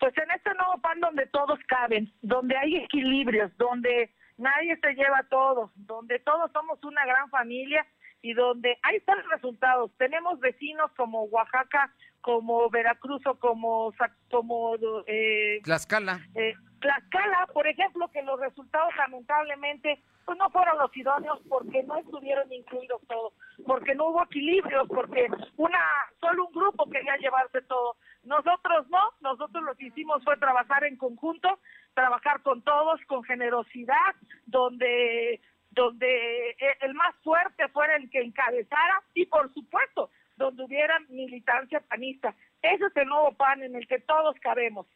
[0.00, 5.22] Pues en este nuevo PAN donde todos caben, donde hay equilibrios, donde nadie se lleva
[5.28, 7.86] todo, donde todos somos una gran familia
[8.22, 9.90] y donde hay están los resultados.
[9.98, 13.92] Tenemos vecinos como Oaxaca, como Veracruz o como
[14.30, 14.74] como
[15.06, 16.20] eh, Tlaxcala.
[16.34, 21.98] eh, Tlaxcala, por ejemplo, que los resultados lamentablemente pues no fueron los idóneos porque no
[21.98, 23.32] estuvieron incluidos todos,
[23.64, 25.78] porque no hubo equilibrios, porque una
[26.20, 27.96] solo un grupo quería llevarse todo.
[28.26, 31.60] Nosotros no, nosotros lo que hicimos fue trabajar en conjunto,
[31.94, 34.14] trabajar con todos, con generosidad,
[34.46, 40.98] donde donde eh, el más fuerte fuera el que encabezara y por supuesto donde hubiera
[41.08, 42.34] militancia panista.
[42.62, 44.86] Ese es el nuevo PAN en el que todos cabemos.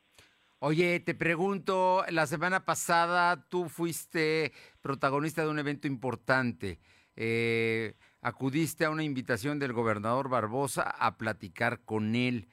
[0.59, 6.79] Oye, te pregunto, la semana pasada tú fuiste protagonista de un evento importante.
[7.16, 12.49] Eh, acudiste a una invitación del gobernador Barbosa a platicar con él.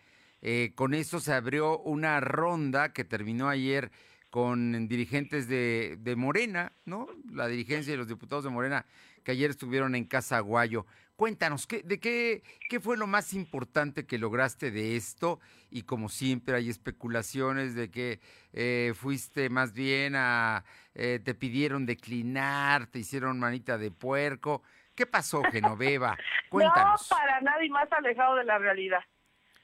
[0.50, 3.92] Eh, con eso se abrió una ronda que terminó ayer
[4.30, 7.10] con dirigentes de, de Morena, ¿no?
[7.30, 8.86] La dirigencia y los diputados de Morena
[9.26, 10.86] que ayer estuvieron en Casa Aguayo.
[11.18, 15.42] Cuéntanos, ¿qué, ¿de qué, qué fue lo más importante que lograste de esto?
[15.70, 18.22] Y como siempre hay especulaciones de que
[18.54, 20.64] eh, fuiste más bien a,
[20.96, 24.64] eh, te pidieron declinar, te hicieron manita de puerco.
[24.96, 26.18] ¿Qué pasó, Genoveva?
[26.50, 27.06] Cuéntanos.
[27.12, 29.04] No, para nada y más alejado de la realidad.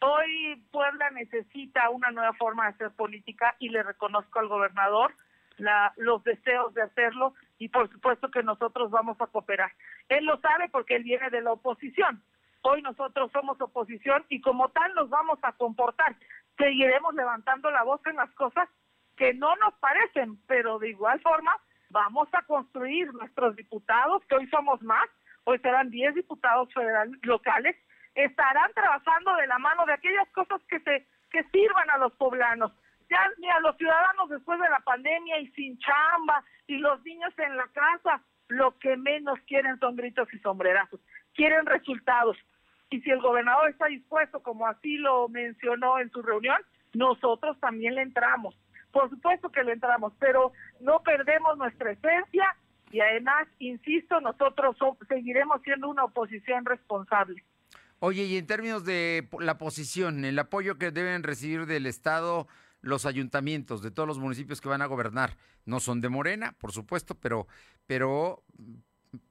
[0.05, 5.13] Hoy Puebla necesita una nueva forma de hacer política y le reconozco al gobernador
[5.95, 9.71] los deseos de hacerlo y por supuesto que nosotros vamos a cooperar.
[10.09, 12.21] Él lo sabe porque él viene de la oposición.
[12.63, 16.17] Hoy nosotros somos oposición y como tal nos vamos a comportar.
[16.57, 18.67] Seguiremos levantando la voz en las cosas
[19.15, 21.55] que no nos parecen, pero de igual forma
[21.91, 25.07] vamos a construir nuestros diputados, que hoy somos más,
[25.45, 27.77] hoy serán 10 diputados federales locales,
[28.15, 32.71] estarán trabajando de la mano de aquellas cosas que se que sirvan a los poblanos.
[33.09, 37.33] Ya ni a los ciudadanos después de la pandemia y sin chamba y los niños
[37.37, 40.99] en la casa, lo que menos quieren son gritos y sombrerazos,
[41.33, 42.37] quieren resultados.
[42.91, 46.61] Y si el gobernador está dispuesto, como así lo mencionó en su reunión,
[46.93, 48.55] nosotros también le entramos.
[48.91, 52.55] Por supuesto que le entramos, pero no perdemos nuestra esencia
[52.91, 57.43] y además, insisto, nosotros so- seguiremos siendo una oposición responsable.
[57.99, 62.47] Oye, y en términos de la posición, el apoyo que deben recibir del Estado
[62.81, 66.73] los ayuntamientos de todos los municipios que van a gobernar, no son de Morena, por
[66.73, 67.47] supuesto, pero,
[67.87, 68.43] pero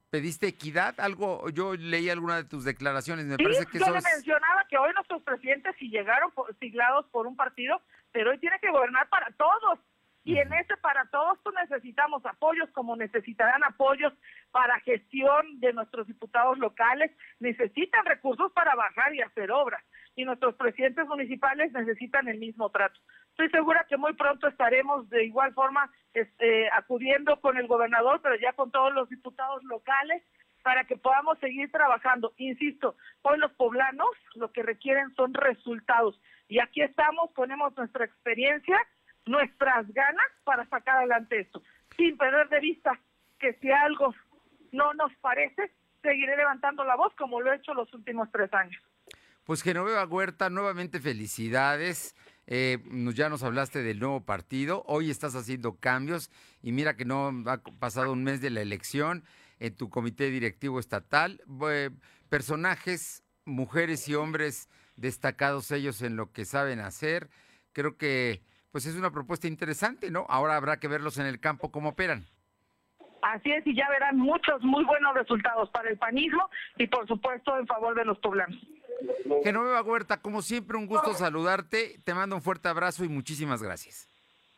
[0.09, 3.93] pediste equidad, algo, yo leí alguna de tus declaraciones, me Sí, parece que yo eso
[3.93, 7.79] le mencionaba que hoy nuestros presidentes sí llegaron por- siglados por un partido,
[8.11, 9.79] pero hoy tiene que gobernar para todos.
[10.25, 14.13] Y en ese para todos pues, necesitamos apoyos, como necesitarán apoyos
[14.51, 19.83] para gestión de nuestros diputados locales, necesitan recursos para bajar y hacer obras.
[20.15, 22.99] Y nuestros presidentes municipales necesitan el mismo trato.
[23.31, 28.35] Estoy segura que muy pronto estaremos de igual forma este, acudiendo con el gobernador, pero
[28.35, 30.23] ya con todos los diputados locales
[30.61, 32.33] para que podamos seguir trabajando.
[32.37, 36.19] Insisto, hoy los poblanos lo que requieren son resultados.
[36.47, 38.79] Y aquí estamos, ponemos nuestra experiencia,
[39.25, 41.61] nuestras ganas para sacar adelante esto,
[41.97, 42.99] sin perder de vista
[43.39, 44.13] que si algo
[44.71, 48.81] no nos parece, seguiré levantando la voz como lo he hecho los últimos tres años.
[49.45, 52.15] Pues Genoveva Huerta, nuevamente felicidades.
[52.47, 52.79] Eh,
[53.13, 54.83] ya nos hablaste del nuevo partido.
[54.85, 56.31] Hoy estás haciendo cambios
[56.61, 59.23] y mira que no ha pasado un mes de la elección
[59.59, 61.41] en tu comité directivo estatal.
[62.29, 67.29] Personajes, mujeres y hombres destacados ellos en lo que saben hacer.
[67.73, 68.41] Creo que
[68.73, 70.25] pues es una propuesta interesante, ¿no?
[70.27, 72.25] Ahora habrá que verlos en el campo cómo operan.
[73.21, 77.55] Así es, y ya verán muchos muy buenos resultados para el panismo y por supuesto
[77.59, 78.59] en favor de los poblanos.
[79.43, 81.99] Genoveva Huerta, como siempre, un gusto saludarte.
[82.03, 84.09] Te mando un fuerte abrazo y muchísimas gracias.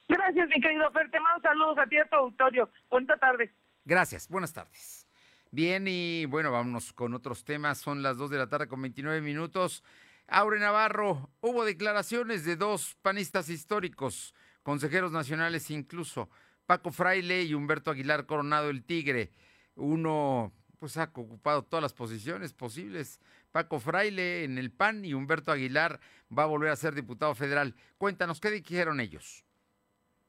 [0.07, 1.11] Gracias, mi querido Fer.
[1.11, 2.69] Te mando saludos a ti y a tu auditorio.
[2.89, 3.53] Bonita tarde.
[3.83, 5.09] Gracias, buenas tardes.
[5.51, 7.79] Bien, y bueno, vámonos con otros temas.
[7.79, 9.83] Son las 2 de la tarde con 29 minutos.
[10.27, 14.33] Aure Navarro, hubo declaraciones de dos panistas históricos,
[14.63, 16.29] consejeros nacionales incluso,
[16.65, 19.31] Paco Fraile y Humberto Aguilar Coronado el Tigre.
[19.75, 23.19] Uno pues ha ocupado todas las posiciones posibles.
[23.51, 25.99] Paco Fraile en el PAN y Humberto Aguilar
[26.35, 27.75] va a volver a ser diputado federal.
[27.97, 29.45] Cuéntanos, ¿qué dijeron ellos?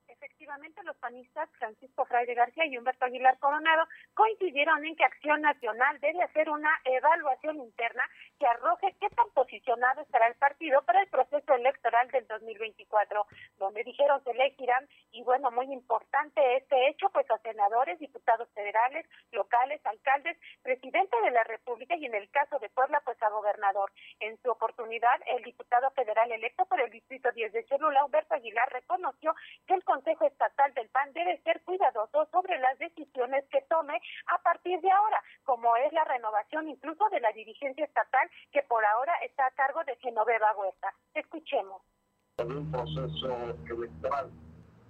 [0.07, 5.99] Efectivamente, los panistas Francisco Fraile García y Humberto Aguilar Coronado coincidieron en que Acción Nacional
[6.01, 8.03] debe hacer una evaluación interna
[8.39, 13.27] que arroje qué tan posicionado estará el partido para el proceso electoral del 2024,
[13.59, 19.07] donde dijeron se elegirán, y bueno, muy importante este hecho, pues a senadores, diputados federales,
[19.33, 23.91] locales, alcaldes, presidente de la República y en el caso de Puebla, pues a gobernador.
[24.21, 28.69] En su oportunidad, el diputado federal electo por el Distrito 10 de Cholula, Humberto Aguilar,
[28.73, 29.35] reconoció
[29.67, 34.39] que el Consejo Estatal del PAN debe ser cuidadoso sobre las decisiones que tome a
[34.39, 39.13] partir de ahora, como es la renovación incluso de la dirigencia estatal que por ahora
[39.25, 40.95] está a cargo de Genoveva Huerta.
[41.15, 41.83] Escuchemos.
[42.39, 44.31] en un proceso electoral.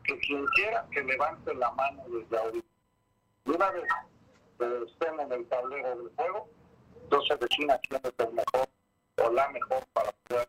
[0.05, 2.69] Que quien quiera que levante la mano desde ahorita.
[3.45, 3.85] Y una vez
[4.59, 6.49] que estén en el tablero del juego,
[7.03, 8.69] entonces defina quién es el mejor
[9.23, 10.49] o la mejor para poder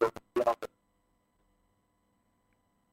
[0.00, 0.70] diputados.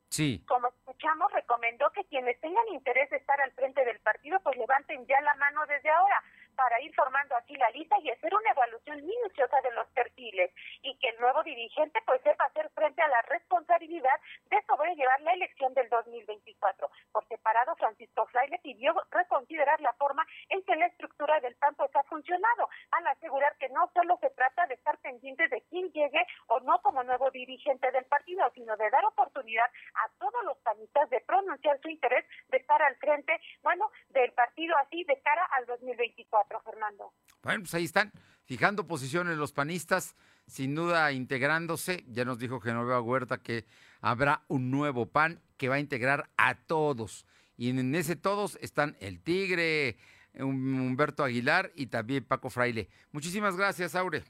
[0.10, 0.44] Sí.
[0.48, 5.06] Como escuchamos, recomendó que quienes tengan interés de estar al frente del partido, pues levanten
[5.08, 6.24] ya la mano desde ahora
[6.60, 10.94] para ir formando así la lista y hacer una evaluación minuciosa de los perfiles y
[10.98, 14.20] que el nuevo dirigente pues sepa hacer frente a la responsabilidad
[14.50, 16.90] de sobrellevar la elección del 2024.
[17.14, 21.96] Por separado, Francisco Fraile pidió reconsiderar la forma en que la estructura del PAN pues
[21.96, 26.26] ha funcionado, al asegurar que no solo se trata de estar pendientes de quién llegue
[26.48, 31.10] o no como nuevo dirigente del partido, sino de dar oportunidad a todos los panistas
[31.10, 35.66] de pronunciar su interés de estar al frente, bueno, del partido así de cara al
[35.66, 37.14] 2024, Fernando.
[37.44, 38.12] Bueno, pues ahí están,
[38.46, 40.16] fijando posiciones los panistas,
[40.48, 42.04] sin duda integrándose.
[42.08, 43.66] Ya nos dijo Genoveva Huerta que
[44.02, 47.26] habrá un nuevo PAN que va a integrar a todos.
[47.58, 49.98] Y en ese todos están el Tigre,
[50.34, 52.90] Hum- Humberto Aguilar y también Paco Fraile.
[53.12, 54.24] Muchísimas gracias, Aure.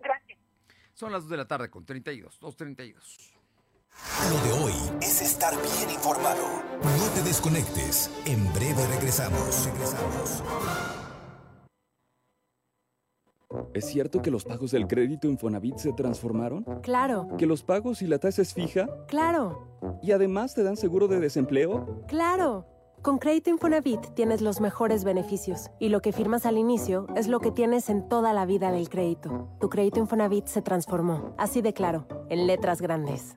[0.00, 0.38] Gracias.
[0.94, 3.32] Son las 2 de la tarde con 32, 2.32.
[4.30, 6.62] Lo de hoy es estar bien informado.
[6.82, 8.10] No te desconectes.
[8.24, 9.66] En breve regresamos.
[9.66, 10.42] Regresamos.
[13.74, 16.64] ¿Es cierto que los pagos del crédito Infonavit se transformaron?
[16.82, 18.86] Claro, ¿Que los pagos y la tasa es fija?
[19.06, 19.68] claro,
[20.02, 22.02] ¿Y además te dan seguro de desempleo?
[22.06, 22.66] claro.
[23.02, 27.40] Con Crédito Infonavit tienes los mejores beneficios y lo que firmas al inicio es lo
[27.40, 29.48] que tienes en toda la vida del crédito.
[29.58, 33.36] Tu crédito Infonavit se transformó, así de claro, en letras grandes.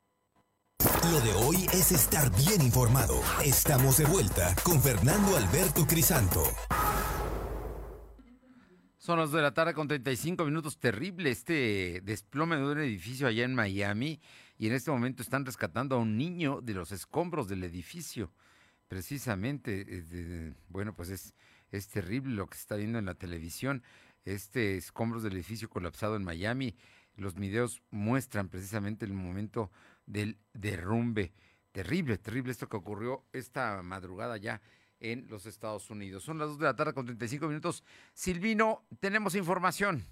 [1.09, 3.21] Lo de hoy es estar bien informado.
[3.43, 6.43] Estamos de vuelta con Fernando Alberto Crisanto.
[8.97, 10.77] Son las de la tarde con 35 minutos.
[10.77, 14.21] Terrible este desplome de un edificio allá en Miami.
[14.59, 18.31] Y en este momento están rescatando a un niño de los escombros del edificio.
[18.87, 21.33] Precisamente, eh, bueno, pues es,
[21.71, 23.81] es terrible lo que se está viendo en la televisión.
[24.23, 26.75] Este escombros del edificio colapsado en Miami.
[27.15, 29.71] Los videos muestran precisamente el momento
[30.11, 31.33] del derrumbe.
[31.71, 34.61] Terrible, terrible esto que ocurrió esta madrugada ya
[34.99, 36.23] en los Estados Unidos.
[36.23, 37.83] Son las 2 de la tarde con 35 minutos.
[38.13, 40.05] Silvino, tenemos información.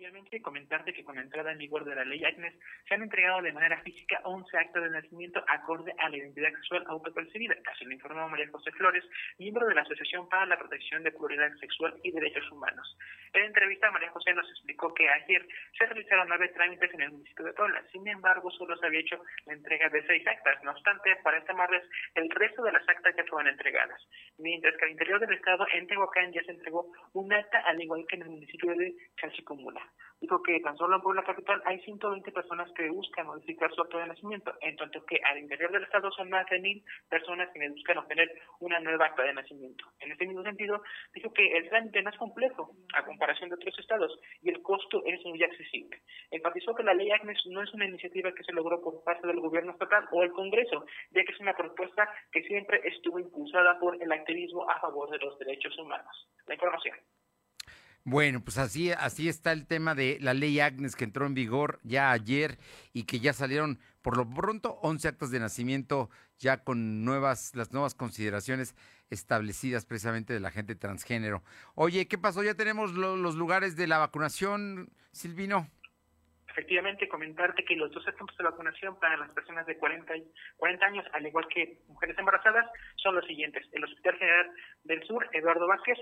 [0.00, 2.54] Efectivamente, comentarte que con la entrada en vigor de la ley Agnes
[2.88, 6.84] se han entregado de manera física 11 actas de nacimiento acorde a la identidad sexual
[6.86, 9.04] autopercibida, así lo informó María José Flores,
[9.36, 12.96] miembro de la Asociación para la Protección de Pluralidad Sexual y Derechos Humanos.
[13.34, 15.46] En entrevista, María José nos explicó que ayer
[15.76, 19.22] se realizaron nueve trámites en el municipio de Puebla, sin embargo, solo se había hecho
[19.44, 20.64] la entrega de seis actas.
[20.64, 21.84] No obstante, para este martes,
[22.14, 24.00] el resto de las actas ya fueron entregadas,
[24.38, 28.06] mientras que al interior del estado, en Tehuacán, ya se entregó un acta, al igual
[28.08, 29.89] que en el municipio de Chalchicomula.
[30.20, 33.96] Dijo que tan solo en Puebla Capital hay 120 personas que buscan modificar su acto
[33.96, 37.72] de nacimiento, en tanto que al interior del estado son más de mil personas quienes
[37.72, 38.30] buscan obtener
[38.60, 39.86] una nueva acta de nacimiento.
[39.98, 40.82] En este mismo sentido,
[41.14, 44.12] dijo que el trámite no es complejo a comparación de otros estados
[44.42, 46.02] y el costo es muy accesible.
[46.30, 49.40] Enfatizó que la ley Agnes no es una iniciativa que se logró por parte del
[49.40, 53.96] gobierno estatal o el Congreso, ya que es una propuesta que siempre estuvo impulsada por
[54.02, 56.28] el activismo a favor de los derechos humanos.
[56.46, 56.96] La información.
[58.10, 61.78] Bueno, pues así, así está el tema de la ley Agnes que entró en vigor
[61.84, 62.58] ya ayer
[62.92, 67.70] y que ya salieron por lo pronto 11 actas de nacimiento ya con nuevas, las
[67.72, 68.74] nuevas consideraciones
[69.10, 71.44] establecidas precisamente de la gente transgénero.
[71.76, 72.42] Oye, ¿qué pasó?
[72.42, 75.70] Ya tenemos lo- los lugares de la vacunación, Silvino.
[76.60, 80.84] Efectivamente, comentarte que los 12 puntos de vacunación para las personas de 40, y- 40
[80.84, 83.66] años, al igual que mujeres embarazadas, son los siguientes.
[83.72, 84.50] El Hospital General
[84.84, 85.96] del Sur, Eduardo Vázquez,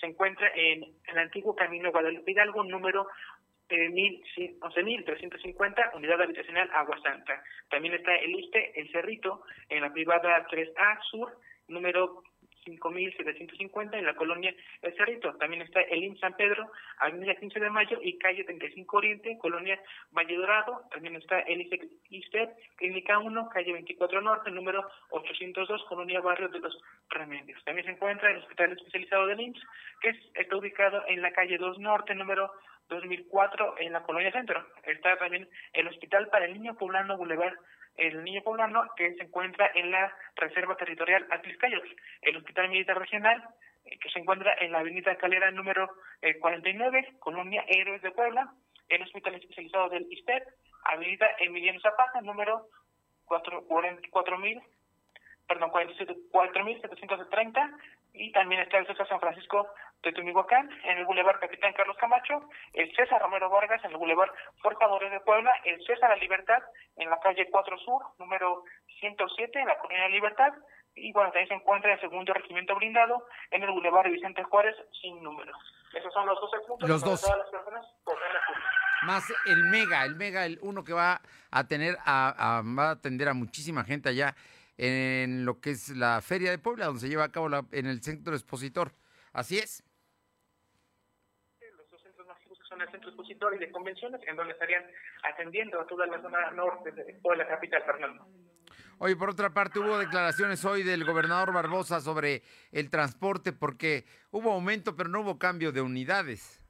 [0.00, 3.06] se encuentra en el antiguo Camino Guadalupe Hidalgo, número
[3.68, 7.42] eh, 11.350, unidad habitacional Agua Santa.
[7.68, 11.36] También está el ISTE, El Cerrito, en la privada 3A Sur,
[11.68, 12.22] número
[12.64, 15.34] 5.750 en la colonia El Cerrito.
[15.36, 19.80] También está el IN San Pedro, Avenida 15 de Mayo y calle 35 Oriente, colonia
[20.10, 20.82] Valle Dorado.
[20.90, 21.62] También está el
[22.10, 26.76] ISTEP, Clínica 1, calle 24 Norte, número 802, colonia Barrio de los
[27.10, 27.62] Remedios.
[27.64, 29.62] También se encuentra el Hospital Especializado del IMSS,
[30.00, 32.52] que es- está ubicado en la calle 2 Norte, número
[32.88, 34.64] 2004, en la colonia Centro.
[34.84, 37.54] Está también el Hospital para el Niño Poblano Boulevard
[37.98, 41.82] el niño poblano que se encuentra en la Reserva Territorial Atliscayos,
[42.22, 43.44] el Hospital Militar Regional
[43.84, 45.90] eh, que se encuentra en la Avenida Calera número
[46.22, 48.52] eh, 49, Colonia Héroes de Puebla,
[48.88, 50.42] el Hospital Especializado del ISTEP,
[50.84, 52.68] Avenida Emiliano Zapata número
[53.26, 54.62] 4, 4000,
[55.46, 57.78] perdón, 47 4730
[58.14, 59.68] y también está el César San Francisco
[60.02, 64.30] de Tumihuacán, en el Boulevard Capitán Carlos Camacho, el César Romero Vargas en el Boulevard
[64.62, 66.62] Forjadores de Puebla, el César La Libertad
[66.96, 68.62] en la calle 4 Sur, número
[69.00, 70.52] 107, en la Colonia Libertad,
[70.94, 75.22] y bueno, también se encuentra el segundo regimiento blindado en el Boulevard Vicente Juárez, sin
[75.22, 75.52] número.
[75.94, 77.20] Esos son los 12 puntos Los para dos.
[77.22, 77.86] todas las personas.
[79.04, 81.20] Más el mega, el mega, el uno que va
[81.50, 84.34] a tener, a, a- va a atender a muchísima gente allá
[84.76, 87.86] en lo que es la Feria de Puebla, donde se lleva a cabo la- en
[87.86, 88.92] el centro expositor.
[89.32, 89.84] Así es.
[92.78, 94.84] Son el centro expositor y de convenciones, en donde estarían
[95.24, 98.26] atendiendo a toda la zona norte de Puebla capital, Fernando.
[98.98, 104.52] Oye, por otra parte, hubo declaraciones hoy del gobernador Barbosa sobre el transporte, porque hubo
[104.52, 106.60] aumento, pero no hubo cambio de unidades.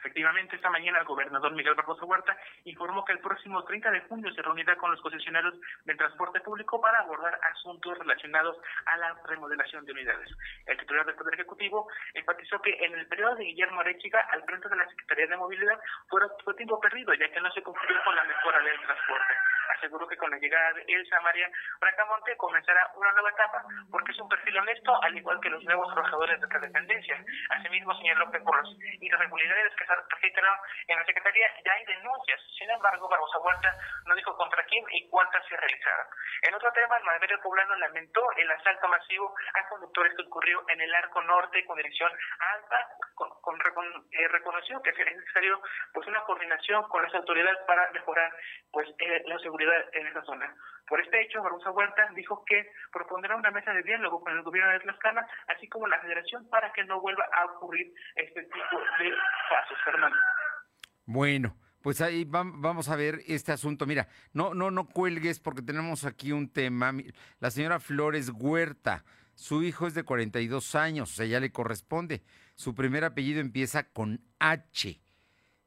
[0.00, 2.34] Efectivamente, esta mañana el gobernador Miguel Barbosa Huerta
[2.64, 6.80] informó que el próximo 30 de junio se reunirá con los concesionarios del transporte público
[6.80, 10.30] para abordar asuntos relacionados a la remodelación de unidades.
[10.64, 14.70] El titular del Poder Ejecutivo enfatizó que en el periodo de Guillermo Arechiga al frente
[14.70, 15.78] de la Secretaría de Movilidad
[16.08, 19.34] fue, tiempo perdido, ya que no se cumplió con la mejora del transporte.
[19.76, 21.48] Aseguró que con la llegada de Elsa María
[21.80, 25.92] Bracamonte comenzará una nueva etapa, porque es un perfil honesto, al igual que los nuevos
[25.94, 27.24] trabajadores de esta dependencia.
[27.50, 28.68] Asimismo, señaló que por las
[29.00, 30.56] irregularidades que se registraron
[30.88, 32.40] en la Secretaría ya hay denuncias.
[32.58, 33.74] Sin embargo, Barbosa Huerta
[34.06, 36.06] no dijo contra quién y cuántas se realizaron.
[36.42, 40.80] En otro tema, el mandatario poblano lamentó el asalto masivo a conductores que ocurrió en
[40.80, 42.10] el arco norte con dirección
[42.54, 43.60] alta, con, con-
[44.12, 45.60] eh, reconoció que sería necesario
[45.92, 48.32] pues una coordinación con las autoridades para mejorar
[48.72, 49.59] pues eh, la seguridad
[49.92, 50.54] en esa zona.
[50.88, 54.72] Por este hecho, Barbosa Huerta dijo que propondrá una mesa de diálogo con el gobierno
[54.72, 59.10] de Tlaxcala, así como la federación, para que no vuelva a ocurrir este tipo de
[59.48, 60.16] casos, Fernando.
[61.06, 63.86] Bueno, pues ahí vam- vamos a ver este asunto.
[63.86, 66.92] Mira, no, no, no cuelgues porque tenemos aquí un tema.
[67.38, 69.04] La señora Flores Huerta,
[69.34, 72.22] su hijo es de 42 años, o sea, ya le corresponde.
[72.56, 75.00] Su primer apellido empieza con H.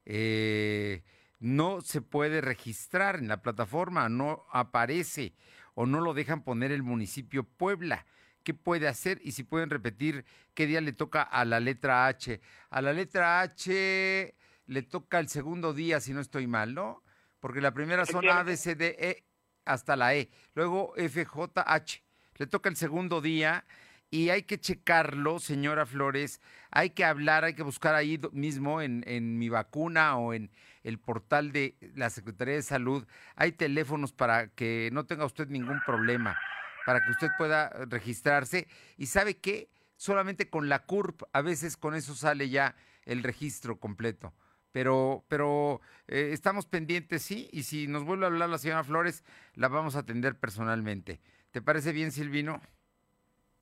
[0.06, 1.02] Eh,
[1.40, 5.34] no se puede registrar en la plataforma, no aparece
[5.74, 8.06] o no lo dejan poner el municipio Puebla.
[8.44, 9.20] ¿Qué puede hacer?
[9.24, 12.42] Y si pueden repetir qué día le toca a la letra H.
[12.70, 17.04] A la letra H le toca el segundo día, si no estoy mal, ¿no?
[17.40, 19.26] Porque la primera son A, B, C, D, E
[19.66, 20.30] hasta la E.
[20.56, 22.04] Luego F, J, H.
[22.36, 23.66] Le toca el segundo día
[24.10, 26.42] y hay que checarlo, señora Flores.
[26.72, 30.52] Hay que hablar, hay que buscar ahí mismo en, en mi vacuna o en
[30.84, 33.08] el portal de la Secretaría de Salud.
[33.36, 36.38] Hay teléfonos para que no tenga usted ningún problema,
[36.86, 38.68] para que usted pueda registrarse.
[38.98, 42.76] Y sabe qué, solamente con la CURP, a veces con eso sale ya
[43.06, 44.34] el registro completo.
[44.72, 49.24] Pero, pero eh, estamos pendientes, sí, y si nos vuelve a hablar la señora Flores,
[49.54, 51.22] la vamos a atender personalmente.
[51.52, 52.60] ¿Te parece bien, Silvino?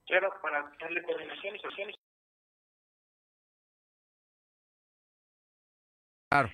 [0.05, 1.59] Claro, para darle coordinación y
[6.31, 6.49] Claro.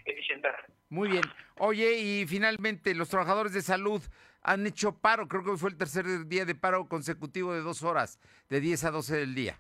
[0.90, 1.24] Muy bien.
[1.60, 4.02] Oye, y finalmente, los trabajadores de salud
[4.42, 5.28] han hecho paro.
[5.28, 8.20] Creo que hoy fue el tercer día de paro consecutivo de dos horas,
[8.50, 9.60] de 10 a 12 del día.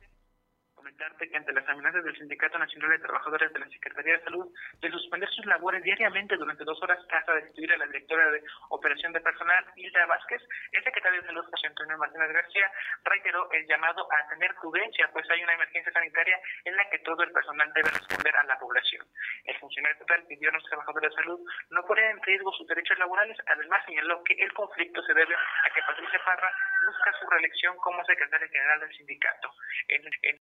[0.88, 4.48] Comentarte que ante las amenazas del Sindicato Nacional de Trabajadores de la Secretaría de Salud
[4.80, 9.12] de suspender sus labores diariamente durante dos horas hasta destituir a la directora de Operación
[9.12, 12.72] de Personal, Hilda Vázquez, el secretario de Salud, José Antonio Martínez García,
[13.04, 17.22] reiteró el llamado a tener prudencia, pues hay una emergencia sanitaria en la que todo
[17.22, 19.06] el personal debe responder a la población.
[19.44, 21.40] El funcionario estatal pidió a los trabajadores de salud
[21.72, 25.70] no poner en riesgo sus derechos laborales, además señaló que el conflicto se debe a
[25.74, 26.52] que Patricia Parra
[26.88, 29.52] busca su reelección como secretaria general del sindicato.
[29.90, 30.47] En, en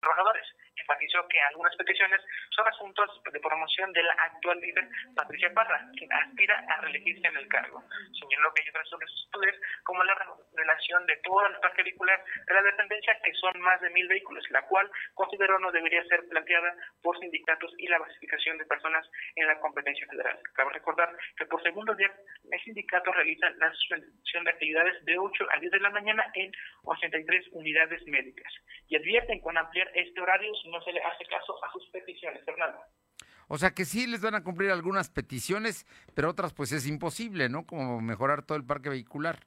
[0.00, 0.46] trabajadores.
[0.90, 2.20] Enfatizó que algunas peticiones
[2.50, 7.36] son asuntos de promoción de la actual líder Patricia Parra, quien aspira a reelegirse en
[7.36, 7.80] el cargo.
[8.18, 10.16] Señaló que hay otras solicitudes, como la
[10.52, 14.44] relación de todo el parque vehicular de la dependencia, que son más de mil vehículos,
[14.50, 19.46] la cual consideró no debería ser planteada por sindicatos y la basificación de personas en
[19.46, 20.40] la competencia federal.
[20.54, 22.12] Cabe recordar que por segundo día
[22.50, 26.50] el sindicato realiza la suspensión de actividades de 8 a 10 de la mañana en
[26.82, 28.52] 83 unidades médicas
[28.88, 32.42] y advierten con ampliar este horario si no se le hace caso a sus peticiones.
[32.44, 32.78] Fernando.
[33.48, 37.48] O sea que sí les van a cumplir algunas peticiones, pero otras pues es imposible,
[37.48, 37.66] ¿no?
[37.66, 39.40] Como mejorar todo el parque vehicular.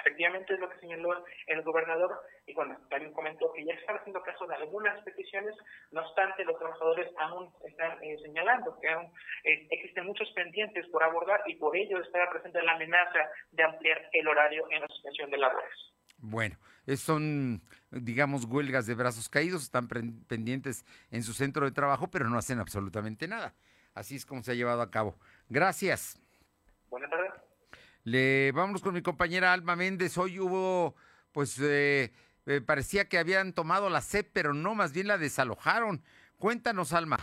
[0.00, 4.22] Efectivamente es lo que señaló el gobernador y bueno, también comentó que ya están haciendo
[4.22, 5.54] caso de algunas peticiones,
[5.90, 9.12] no obstante los trabajadores aún están eh, señalando que aún
[9.44, 14.08] eh, existen muchos pendientes por abordar y por ello estará presente la amenaza de ampliar
[14.12, 15.92] el horario en la suspensión de labores.
[16.18, 16.56] Bueno,
[16.96, 22.38] son, digamos, huelgas de brazos caídos, están pendientes en su centro de trabajo, pero no
[22.38, 23.54] hacen absolutamente nada.
[23.94, 25.18] Así es como se ha llevado a cabo.
[25.48, 26.18] Gracias.
[26.88, 27.32] Buenas tardes.
[28.04, 30.16] Le vamos con mi compañera Alma Méndez.
[30.16, 30.94] Hoy hubo,
[31.32, 32.12] pues, eh,
[32.46, 36.02] eh, parecía que habían tomado la CEP, pero no, más bien la desalojaron.
[36.38, 37.18] Cuéntanos, Alma.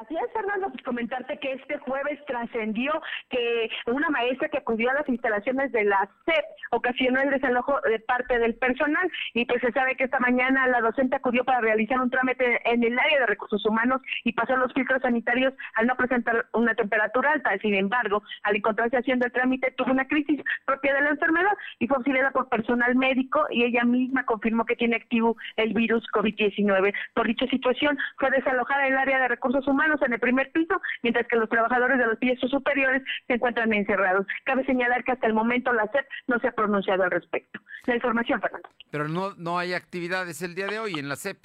[0.00, 2.92] Así es, Fernando, pues comentarte que este jueves trascendió
[3.30, 7.98] que una maestra que acudió a las instalaciones de la SEP ocasionó el desalojo de
[7.98, 12.00] parte del personal y pues se sabe que esta mañana la docente acudió para realizar
[12.00, 15.96] un trámite en el área de recursos humanos y pasó los filtros sanitarios al no
[15.96, 17.58] presentar una temperatura alta.
[17.58, 21.88] Sin embargo, al encontrarse haciendo el trámite tuvo una crisis propia de la enfermedad y
[21.88, 26.94] fue auxiliada por personal médico y ella misma confirmó que tiene activo el virus COVID-19.
[27.14, 31.26] Por dicha situación fue desalojada el área de recursos humanos en el primer piso, mientras
[31.26, 34.26] que los trabajadores de los pisos superiores se encuentran encerrados.
[34.44, 37.60] Cabe señalar que hasta el momento la SEP no se ha pronunciado al respecto.
[37.86, 38.68] La información, Fernando.
[38.90, 41.38] Pero no, no hay actividades el día de hoy en la CEP.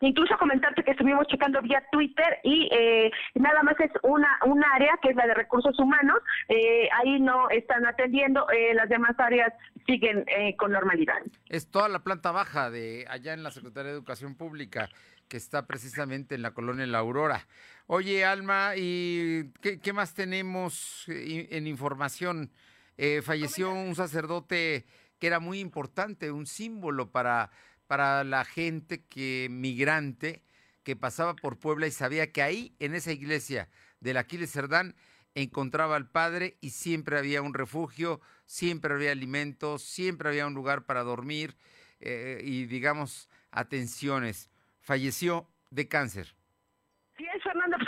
[0.00, 4.98] Incluso comentarte que estuvimos checando vía Twitter y eh, nada más es una un área
[5.02, 6.18] que es la de recursos humanos.
[6.48, 9.52] Eh, ahí no están atendiendo, eh, las demás áreas
[9.86, 11.20] siguen eh, con normalidad.
[11.50, 14.88] Es toda la planta baja de allá en la Secretaría de Educación Pública
[15.30, 17.46] que está precisamente en la colonia La Aurora.
[17.86, 22.50] Oye, Alma, ¿y qué, qué más tenemos eh, en información?
[22.98, 24.84] Eh, falleció un sacerdote
[25.18, 27.50] que era muy importante, un símbolo para,
[27.86, 30.42] para la gente que migrante
[30.82, 33.68] que pasaba por Puebla y sabía que ahí, en esa iglesia
[34.00, 34.96] del Aquiles Cerdán,
[35.34, 40.86] encontraba al Padre y siempre había un refugio, siempre había alimentos, siempre había un lugar
[40.86, 41.56] para dormir
[42.00, 44.49] eh, y, digamos, atenciones.
[44.80, 46.34] Falleció de cáncer.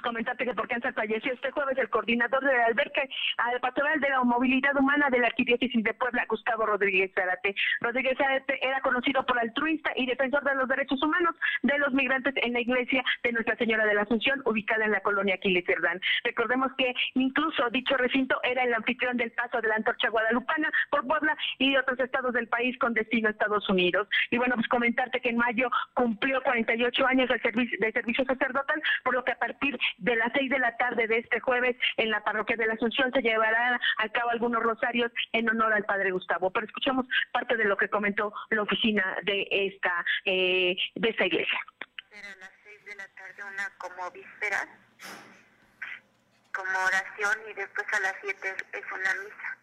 [0.02, 4.22] Comentarte que por cáncer falleció este jueves el coordinador del albergue al pastoral de la
[4.22, 7.54] movilidad humana de la Arquidiócesis de Puebla, Gustavo Rodríguez Zárate.
[7.80, 12.34] Rodríguez Zárate era conocido por altruista y defensor de los derechos humanos de los migrantes
[12.36, 16.00] en la iglesia de Nuestra Señora de la Asunción, ubicada en la colonia Aquiles Cerdán.
[16.24, 21.06] Recordemos que incluso dicho recinto era el anfitrión del paso de la antorcha guadalupana por
[21.06, 24.08] Puebla y de otros estados del país con destino a Estados Unidos.
[24.30, 28.82] Y bueno, pues comentarte que en mayo cumplió 48 años de servicio, de servicio sacerdotal,
[29.04, 32.10] por lo que a partir de las 6 de la tarde de este jueves en
[32.10, 36.10] la parroquia de la Asunción se llevarán a cabo algunos rosarios en honor al Padre
[36.10, 36.50] Gustavo.
[36.50, 41.60] Pero escuchamos parte de lo que comentó la oficina de esta, eh, de esta iglesia.
[42.10, 44.68] Era a las 6 de la tarde una como vísperas,
[46.52, 49.58] como oración y después a las 7 es una misa.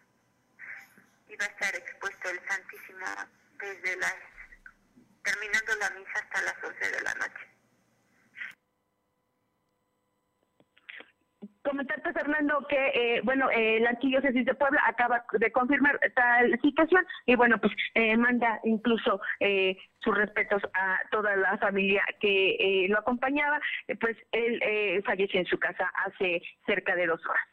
[1.28, 3.06] Y va a estar expuesto el Santísimo
[3.60, 4.16] desde las,
[5.24, 7.59] terminando la misa hasta las 11 de la noche.
[11.62, 17.06] Comentarte, Fernando, que, eh, bueno, eh, la Arquidiócesis de Puebla acaba de confirmar tal situación
[17.26, 22.88] y, bueno, pues eh, manda incluso eh, sus respetos a toda la familia que eh,
[22.88, 23.60] lo acompañaba.
[24.00, 27.44] Pues él falleció en su casa hace cerca de dos horas.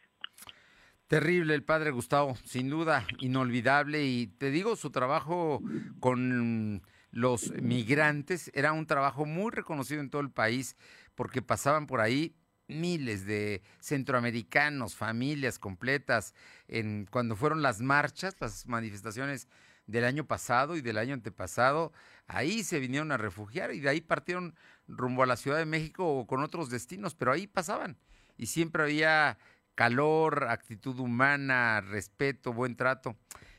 [1.09, 4.05] Terrible el padre Gustavo, sin duda, inolvidable.
[4.05, 5.61] Y te digo, su trabajo
[5.99, 6.81] con
[7.11, 10.77] los migrantes era un trabajo muy reconocido en todo el país
[11.17, 12.37] porque pasaban por ahí
[12.69, 16.35] miles de centroamericanos, familias completas,
[16.69, 19.49] en cuando fueron las marchas, las manifestaciones
[19.87, 21.93] del año pasado y del año antepasado,
[22.27, 24.57] ahí se vinieron a refugiar y de ahí partieron
[24.89, 27.97] rumbo a la Ciudad de México o con otros destinos, pero ahí pasaban
[28.37, 29.39] y siempre había
[29.75, 33.17] calor, actitud humana, respeto, buen trato.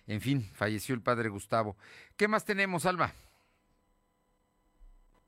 [0.08, 1.78] En fin, falleció el padre Gustavo.
[2.16, 3.14] ¿Qué más tenemos, Alma?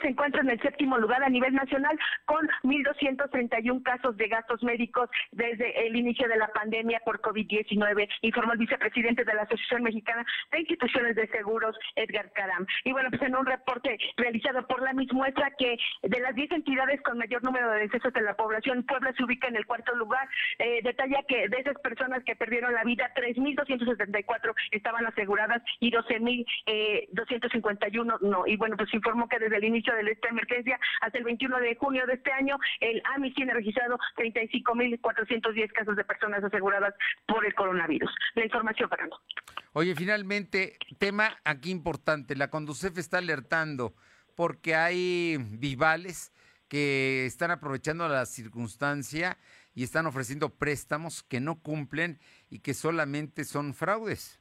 [0.02, 5.10] Se encuentra en el séptimo lugar a nivel nacional con 1.231 casos de gastos médicos
[5.32, 10.26] desde el inicio de la pandemia por COVID-19, informó el vicepresidente de la Asociación Mexicana
[10.52, 12.66] de Instituciones de Seguros, Edgar Caram.
[12.84, 16.52] Y bueno, pues en un reporte realizado por la MIS muestra que de las 10
[16.52, 19.96] entidades con mayor número de decesos de la población, Puebla se ubica en el cuarto
[19.96, 20.30] lugar.
[20.60, 28.20] Eh, detalla que de esas personas que perdieron la vida, 3.274 estaban aseguradas y 12.251
[28.22, 28.48] no.
[28.48, 31.76] Y bueno, pues informó que desde el inicio de esta emergencia hasta el 21 de
[31.76, 36.94] junio de este año, el AMIS tiene registrado 35.410 casos de personas aseguradas
[37.28, 38.12] por el coronavirus.
[38.36, 39.20] La información, Fernando.
[39.74, 42.36] Oye, finalmente, tema aquí importante.
[42.36, 43.94] La Conducef está alertando
[44.36, 46.32] porque hay vivales
[46.68, 49.38] que están aprovechando la circunstancia
[49.74, 52.20] y están ofreciendo préstamos que no cumplen
[52.50, 54.39] y que solamente son fraudes.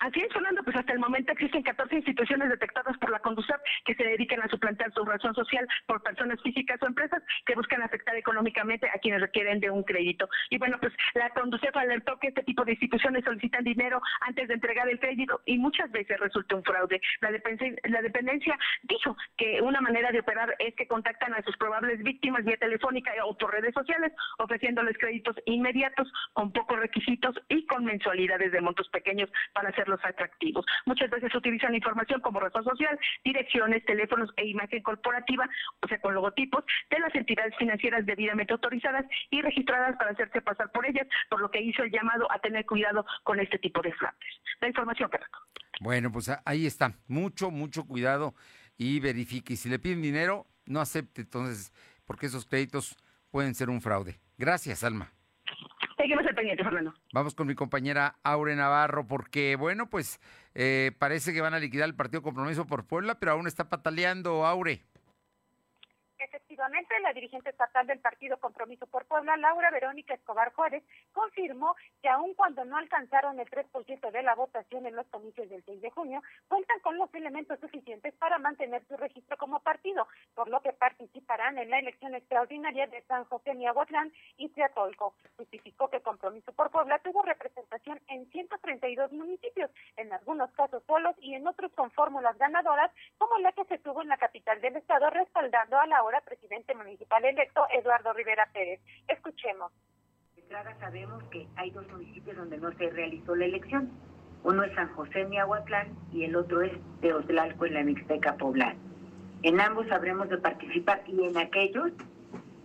[0.00, 3.94] Así es, Fernando, pues hasta el momento existen 14 instituciones detectadas por la Conducef que
[3.94, 8.14] se dedican a suplantar su razón social por personas físicas o empresas que buscan afectar
[8.16, 10.28] económicamente a quienes requieren de un crédito.
[10.50, 14.54] Y bueno, pues la Conducef alertó que este tipo de instituciones solicitan dinero antes de
[14.54, 17.00] entregar el crédito y muchas veces resulta un fraude.
[17.20, 21.56] La, dependencia, la dependencia dijo que una manera de operar es que contactan a sus
[21.56, 27.66] probables víctimas vía telefónica o por redes sociales, ofreciéndoles créditos inmediatos con pocos requisitos y
[27.66, 30.64] con mensualidades de montos pequeños para hacerlos atractivos.
[30.86, 35.48] Muchas veces utilizan la información como razón social, direcciones, teléfonos e imagen corporativa,
[35.80, 40.70] o sea, con logotipos de las entidades financieras debidamente autorizadas y registradas para hacerse pasar
[40.72, 43.92] por ellas, por lo que hizo el llamado a tener cuidado con este tipo de
[43.94, 44.18] fraudes.
[44.60, 45.38] La información, Fernando.
[45.80, 46.92] Bueno, pues a- ahí está.
[47.06, 48.34] Mucho, mucho cuidado
[48.76, 49.54] y verifique.
[49.54, 51.72] Y si le piden dinero, no acepte entonces,
[52.04, 52.96] porque esos créditos
[53.30, 54.18] pueden ser un fraude.
[54.36, 55.12] Gracias, Alma.
[57.12, 60.20] Vamos con mi compañera Aure Navarro, porque, bueno, pues
[60.54, 64.46] eh, parece que van a liquidar el Partido Compromiso por Puebla, pero aún está pataleando,
[64.46, 64.84] Aure.
[66.58, 66.98] Efectivamente.
[66.98, 70.82] La dirigente estatal del Partido Compromiso por Puebla, Laura Verónica Escobar Juárez,
[71.12, 75.64] confirmó que aun cuando no alcanzaron el 3% de la votación en los comicios del
[75.64, 80.48] 6 de junio, cuentan con los elementos suficientes para mantener su registro como partido, por
[80.48, 85.14] lo que participarán en la elección extraordinaria de San José Miahuatlán y Tlacolco.
[85.36, 91.34] Justificó que Compromiso por Puebla tuvo representación en 132 municipios, en algunos casos solos y
[91.34, 95.08] en otros con fórmulas ganadoras, como la que se tuvo en la capital del estado,
[95.10, 98.80] respaldando al ahora presidente municipal electo Eduardo Rivera Pérez.
[99.06, 99.70] Escuchemos.
[100.34, 103.90] De entrada sabemos que hay dos municipios donde no se realizó la elección.
[104.44, 106.72] Uno es San José Miahuatlán y el otro es
[107.02, 108.76] Teotlalco en la Mixteca Poblana.
[109.42, 111.92] En ambos habremos de participar y en aquellos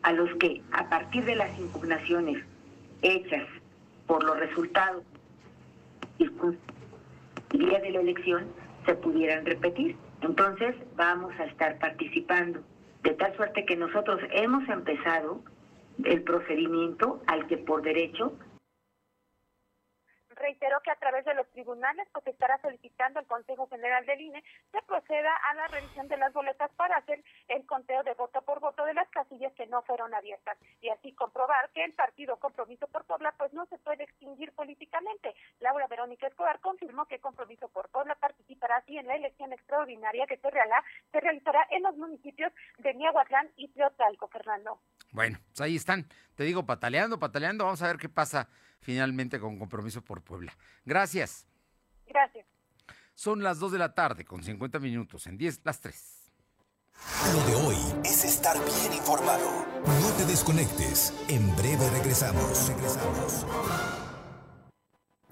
[0.04, 2.42] a los que a partir de las impugnaciones
[3.02, 3.46] hechas
[4.08, 5.04] por los resultados
[6.20, 8.46] el día de la elección
[8.86, 9.98] se pudieran repetir.
[10.22, 12.62] Entonces vamos a estar participando,
[13.04, 15.42] de tal suerte que nosotros hemos empezado
[16.04, 18.34] el procedimiento al que por derecho
[20.36, 24.44] reiteró que a través de los tribunales pues estará solicitando al Consejo General del INE
[24.72, 28.60] que proceda a la revisión de las boletas para hacer el conteo de voto por
[28.60, 32.88] voto de las casillas que no fueron abiertas y así comprobar que el partido Compromiso
[32.88, 35.34] por Puebla pues no se puede extinguir políticamente.
[35.60, 40.38] Laura Verónica Escobar confirmó que Compromiso por Puebla participará así en la elección extraordinaria que
[40.38, 44.80] se, reala- se realizará en los municipios de Miahuatlán y Teotalco, Fernando.
[45.12, 46.06] Bueno, pues ahí están.
[46.36, 47.66] Te digo, pataleando, pataleando.
[47.66, 48.50] Vamos a ver qué pasa
[48.84, 50.56] finalmente con Compromiso por Puebla.
[50.86, 51.48] Gracias.
[52.06, 52.46] Gracias.
[53.16, 55.28] Son las 2 de la tarde con 50 minutos.
[55.28, 56.32] En 10, las 3.
[57.34, 59.66] Lo de hoy es estar bien informado.
[59.86, 61.14] No te desconectes.
[61.28, 62.68] En breve regresamos.
[62.70, 64.03] Regresamos.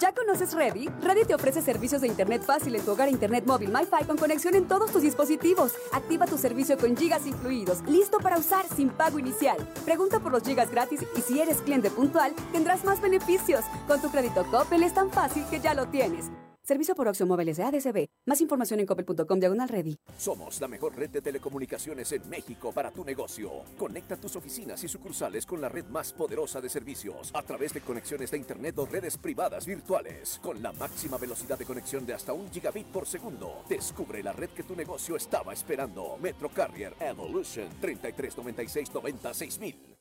[0.02, 0.88] ¿Ya conoces Ready?
[1.04, 4.56] Ready te ofrece servicios de Internet fácil en tu hogar Internet móvil MiFi con conexión
[4.56, 5.74] en todos tus dispositivos.
[5.92, 9.58] Activa tu servicio con gigas incluidos, listo para usar sin pago inicial.
[9.86, 13.64] Pregunta por los gigas gratis y si eres cliente puntual, tendrás más beneficios.
[13.88, 16.32] Con tu crédito Coppel es tan fácil que ya lo tienes.
[16.64, 18.08] Servicio por Oxio Móviles de ADCB.
[18.28, 19.98] Más información en coppel.com diagonal ready.
[20.16, 23.50] Somos la mejor red de telecomunicaciones en México para tu negocio.
[23.80, 27.82] Conecta tus oficinas y sucursales con la red más poderosa de servicios a través de
[27.82, 32.34] conexiones de Internet o redes privadas virtuales con la máxima velocidad de conexión de hasta
[32.34, 33.64] un gigabit por segundo.
[33.68, 36.18] Descubre la red que tu negocio estaba esperando.
[36.22, 40.01] Metro Carrier Evolution 3396 96000.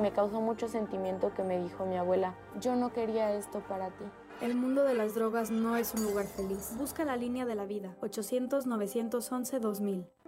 [0.00, 4.04] Me causó mucho sentimiento que me dijo mi abuela, yo no quería esto para ti.
[4.40, 6.74] El mundo de las drogas no es un lugar feliz.
[6.76, 7.94] Busca la línea de la vida.
[8.00, 10.08] 800-911-2000.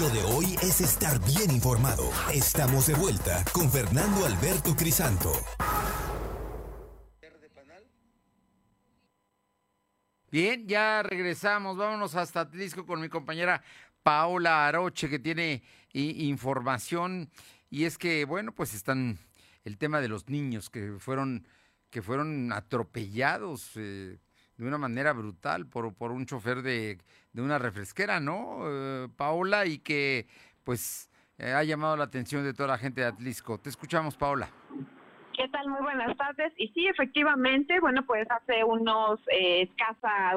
[0.00, 2.08] Lo de hoy es estar bien informado.
[2.32, 5.32] Estamos de vuelta con Fernando Alberto Crisanto.
[10.30, 11.76] Bien, ya regresamos.
[11.76, 13.62] Vámonos hasta Atlisco con mi compañera
[14.02, 15.62] Paola Aroche, que tiene
[15.92, 17.28] información.
[17.68, 19.18] Y es que, bueno, pues están
[19.64, 21.46] el tema de los niños que fueron,
[21.90, 24.18] que fueron atropellados eh,
[24.58, 26.98] de una manera brutal por, por un chofer de,
[27.32, 29.64] de una refresquera, ¿no, eh, Paola?
[29.64, 30.26] Y que,
[30.64, 33.58] pues, eh, ha llamado la atención de toda la gente de Atlisco.
[33.58, 34.50] Te escuchamos, Paola.
[35.38, 35.68] ¿Qué tal?
[35.68, 36.52] Muy buenas tardes.
[36.56, 39.68] Y sí, efectivamente, bueno, pues hace unos, eh,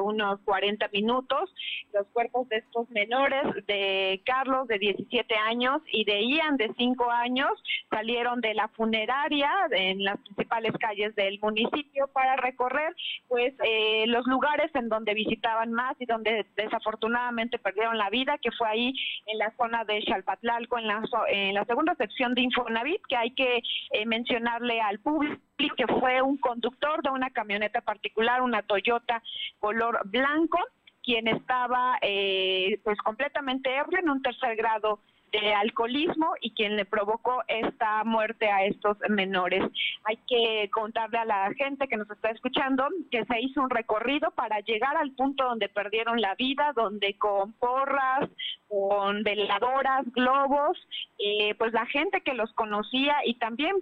[0.00, 1.52] unos 40 minutos,
[1.92, 7.10] los cuerpos de estos menores, de Carlos, de 17 años, y de Ian, de 5
[7.10, 7.50] años,
[7.90, 12.94] salieron de la funeraria en las principales calles del municipio para recorrer,
[13.26, 18.52] pues, eh, los lugares en donde visitaban más y donde desafortunadamente perdieron la vida, que
[18.52, 18.94] fue ahí
[19.26, 23.32] en la zona de Chalpatlalco, en la, en la segunda sección de Infonavit, que hay
[23.32, 25.40] que eh, mencionarle al público
[25.76, 29.22] que fue un conductor de una camioneta particular, una Toyota
[29.58, 30.58] color blanco,
[31.02, 35.00] quien estaba eh, pues completamente ebrio en un tercer grado
[35.32, 39.64] de alcoholismo y quien le provocó esta muerte a estos menores.
[40.04, 44.30] Hay que contarle a la gente que nos está escuchando que se hizo un recorrido
[44.32, 48.28] para llegar al punto donde perdieron la vida, donde con porras,
[48.68, 50.78] con veladoras, globos,
[51.18, 53.76] eh, pues la gente que los conocía y también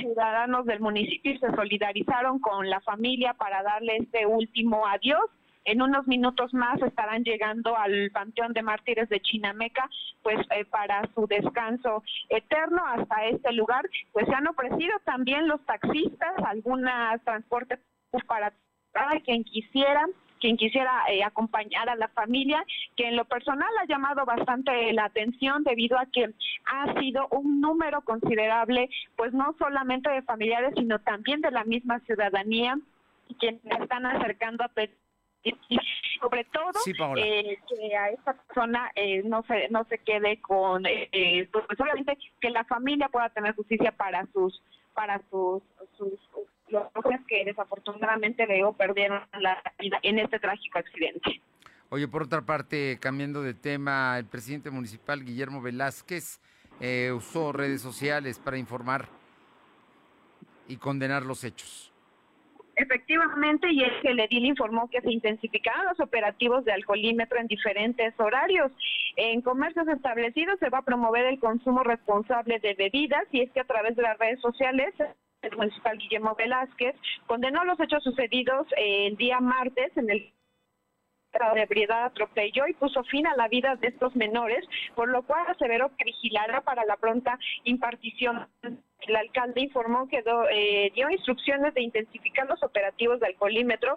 [0.00, 5.30] ciudadanos del municipio se solidarizaron con la familia para darle este último adiós.
[5.66, 9.90] En unos minutos más estarán llegando al Panteón de Mártires de Chinameca,
[10.22, 13.84] pues eh, para su descanso eterno hasta este lugar.
[14.12, 17.80] Pues se han ofrecido también los taxistas, algunas transportes
[18.26, 18.52] para
[19.24, 20.06] quien quisiera
[20.38, 22.62] quien quisiera eh, acompañar a la familia,
[22.94, 26.32] que en lo personal ha llamado bastante la atención debido a que
[26.66, 32.00] ha sido un número considerable, pues no solamente de familiares, sino también de la misma
[32.00, 32.78] ciudadanía,
[33.38, 34.94] quienes están acercando a pedir
[35.68, 35.78] y
[36.20, 40.86] sobre todo Sí, eh, que a esta persona eh, no se no se quede con
[40.86, 44.62] eh, eh, pues obviamente que la familia pueda tener justicia para sus
[44.94, 45.62] para sus
[45.96, 46.12] sus
[46.68, 46.90] los
[47.28, 51.40] que desafortunadamente veo perdieron la vida en este trágico accidente.
[51.88, 56.40] Oye, por otra parte, cambiando de tema, el presidente municipal Guillermo Velázquez
[56.80, 59.08] eh, usó redes sociales para informar
[60.66, 61.92] y condenar los hechos.
[62.76, 67.46] Efectivamente, y es que el edil informó que se intensificarán los operativos de alcoholímetro en
[67.46, 68.70] diferentes horarios.
[69.16, 73.60] En comercios establecidos se va a promover el consumo responsable de bebidas y es que
[73.60, 74.94] a través de las redes sociales
[75.40, 76.94] el municipal Guillermo Velázquez
[77.26, 80.32] condenó los hechos sucedidos eh, el día martes en el
[81.54, 84.64] de ebriedad atropelló y puso fin a la vida de estos menores,
[84.94, 88.48] por lo cual aseveró que vigilará para la pronta impartición.
[89.02, 93.96] El alcalde informó que do- eh, dio instrucciones de intensificar los operativos de alcoholímetro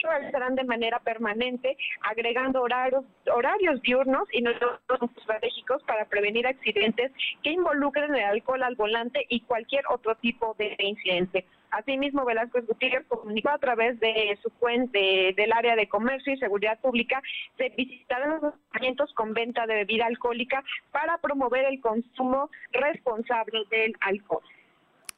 [0.00, 4.80] que realizarán de manera permanente, agregando horarios, horarios diurnos y nuevos
[5.18, 10.74] estratégicos para prevenir accidentes que involucren el alcohol al volante y cualquier otro tipo de
[10.78, 11.44] incidente.
[11.72, 16.38] Asimismo, Velázquez Gutiérrez comunicó a través de su cuenta de- del área de comercio y
[16.38, 17.20] seguridad pública
[17.58, 23.92] se visitarán los establecimientos con venta de bebida alcohólica para promover el consumo responsable del
[24.00, 24.35] alcohol.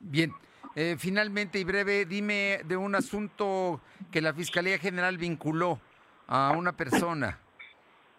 [0.00, 0.32] Bien,
[0.76, 3.80] eh, finalmente y breve, dime de un asunto
[4.12, 5.80] que la Fiscalía General vinculó
[6.28, 7.38] a una persona.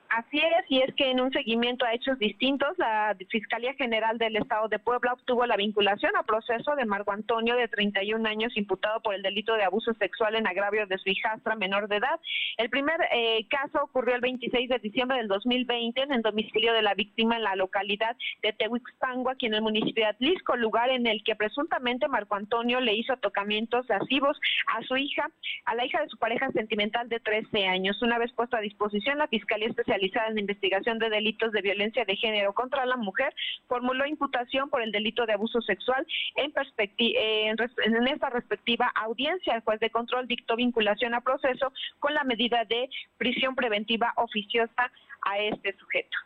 [0.09, 4.37] Así es, y es que en un seguimiento a hechos distintos, la Fiscalía General del
[4.37, 9.01] Estado de Puebla obtuvo la vinculación a proceso de Marco Antonio, de 31 años, imputado
[9.01, 12.19] por el delito de abuso sexual en agravio de su hijastra menor de edad.
[12.57, 16.81] El primer eh, caso ocurrió el 26 de diciembre del 2020 en el domicilio de
[16.81, 21.05] la víctima en la localidad de Tehuixpango, aquí en el municipio de Atlisco, lugar en
[21.05, 24.39] el que presuntamente Marco Antonio le hizo tocamientos lascivos
[24.75, 25.29] a su hija,
[25.65, 28.01] a la hija de su pareja sentimental de 13 años.
[28.01, 29.67] Una vez puesto a disposición, la Fiscalía
[29.99, 33.35] Especializada en la Investigación de Delitos de Violencia de Género contra la Mujer
[33.67, 39.55] formuló imputación por el delito de abuso sexual en, en, en esta respectiva audiencia.
[39.55, 44.91] El juez de control dictó vinculación a proceso con la medida de prisión preventiva oficiosa
[45.21, 46.17] a este sujeto.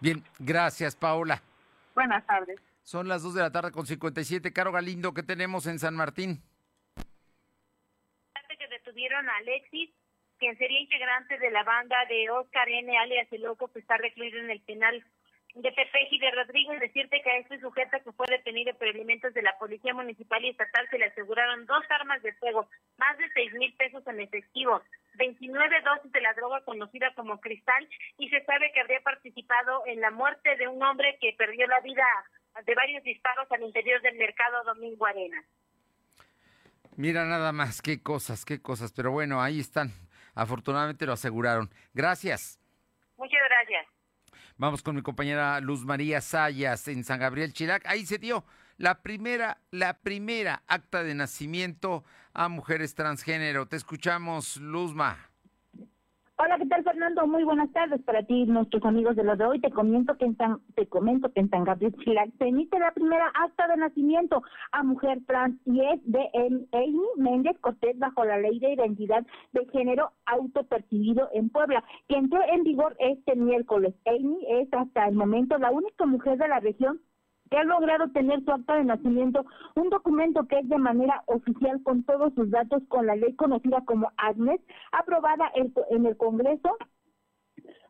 [0.00, 1.42] Bien, gracias, Paola.
[1.94, 2.58] Buenas tardes.
[2.82, 4.52] Son las 2 de la tarde con 57.
[4.52, 6.42] Caro Galindo, ¿qué tenemos en San Martín?
[8.58, 9.90] que detuvieron a Alexis,
[10.42, 12.98] quien sería integrante de la banda de Oscar N.
[12.98, 15.04] alias El Loco, que está recluido en el penal
[15.54, 16.74] de Pepeji de Rodrigo.
[16.74, 20.44] Y decirte que a este sujeto que fue detenido por elementos de la Policía Municipal
[20.44, 22.68] y Estatal se le aseguraron dos armas de fuego,
[22.98, 24.82] más de seis mil pesos en efectivo,
[25.14, 27.88] 29 dosis de la droga conocida como cristal
[28.18, 31.78] y se sabe que habría participado en la muerte de un hombre que perdió la
[31.82, 32.04] vida
[32.66, 35.40] de varios disparos al interior del mercado Domingo Arena.
[36.96, 38.92] Mira nada más, qué cosas, qué cosas.
[38.92, 39.92] Pero bueno, ahí están.
[40.34, 41.70] Afortunadamente lo aseguraron.
[41.94, 42.58] Gracias.
[43.16, 43.86] Muchas gracias.
[44.56, 47.86] Vamos con mi compañera Luz María Sayas en San Gabriel Chilac.
[47.86, 48.44] Ahí se dio
[48.76, 53.66] la primera, la primera acta de nacimiento a mujeres transgénero.
[53.66, 55.31] Te escuchamos, Luzma.
[56.44, 57.24] Hola, ¿qué tal Fernando?
[57.28, 59.60] Muy buenas tardes para ti nuestros amigos de lo de hoy.
[59.60, 62.90] Te comento que en San, te comento que en San Gabriel Chilac se emite la
[62.90, 68.24] primera acta de nacimiento a mujer trans y es de em- Amy Méndez Cortés bajo
[68.24, 73.94] la ley de identidad de género autopercibido en Puebla, que entró en vigor este miércoles.
[74.04, 77.00] Amy es hasta el momento la única mujer de la región
[77.52, 79.44] que ha logrado tener su acta de nacimiento,
[79.76, 83.82] un documento que es de manera oficial con todos sus datos con la ley conocida
[83.84, 86.78] como AGNES, aprobada en, el Congreso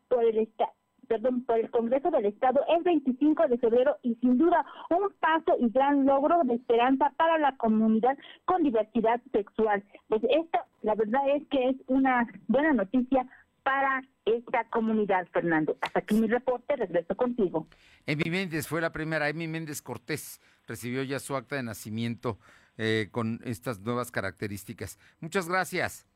[0.09, 0.71] por el Estado.
[1.07, 5.55] Perdón, por el Congreso del Estado el 25 de febrero y sin duda un paso
[5.57, 9.81] y gran logro de esperanza para la comunidad con diversidad sexual.
[10.09, 13.25] Pues esta, la verdad es que es una buena noticia
[13.63, 15.77] para esta comunidad, Fernando.
[15.81, 17.67] Hasta aquí mi reporte, regreso contigo.
[18.05, 22.39] Emi Méndez fue la primera, Emi Méndez Cortés recibió ya su acta de nacimiento
[22.77, 24.99] eh, con estas nuevas características.
[25.19, 26.07] Muchas gracias.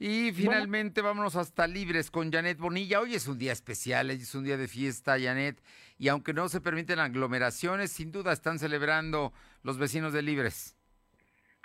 [0.00, 3.00] Y finalmente vámonos hasta Libres con Janet Bonilla.
[3.00, 5.60] Hoy es un día especial, es un día de fiesta, Janet.
[5.98, 9.32] Y aunque no se permiten aglomeraciones, sin duda están celebrando
[9.64, 10.76] los vecinos de Libres.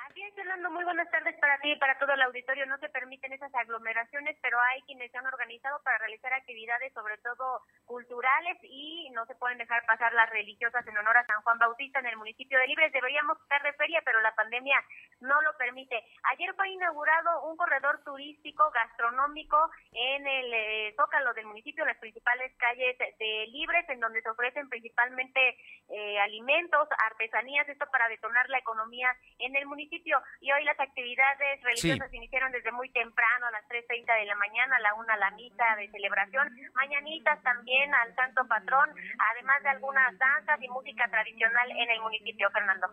[0.09, 2.65] Así es, Fernando, muy buenas tardes para ti y para todo el auditorio.
[2.67, 7.17] No se permiten esas aglomeraciones, pero hay quienes se han organizado para realizar actividades, sobre
[7.17, 11.59] todo culturales, y no se pueden dejar pasar las religiosas en honor a San Juan
[11.59, 12.93] Bautista en el municipio de Libres.
[12.93, 14.81] Deberíamos estar de feria, pero la pandemia
[15.19, 16.01] no lo permite.
[16.31, 21.97] Ayer fue inaugurado un corredor turístico gastronómico en el eh, Zócalo del municipio, en las
[21.97, 25.57] principales calles de Libres, en donde se ofrecen principalmente
[25.89, 30.21] eh, alimentos, artesanías, esto para detonar la economía en el municipio.
[30.39, 32.17] Y hoy las actividades religiosas Sí.
[32.17, 35.75] iniciaron desde muy temprano, a las 3.30 de la mañana, a la una la misa
[35.77, 38.89] de celebración, mañanitas también al santo patrón,
[39.31, 42.87] además de algunas danzas y música tradicional en el municipio, Fernando.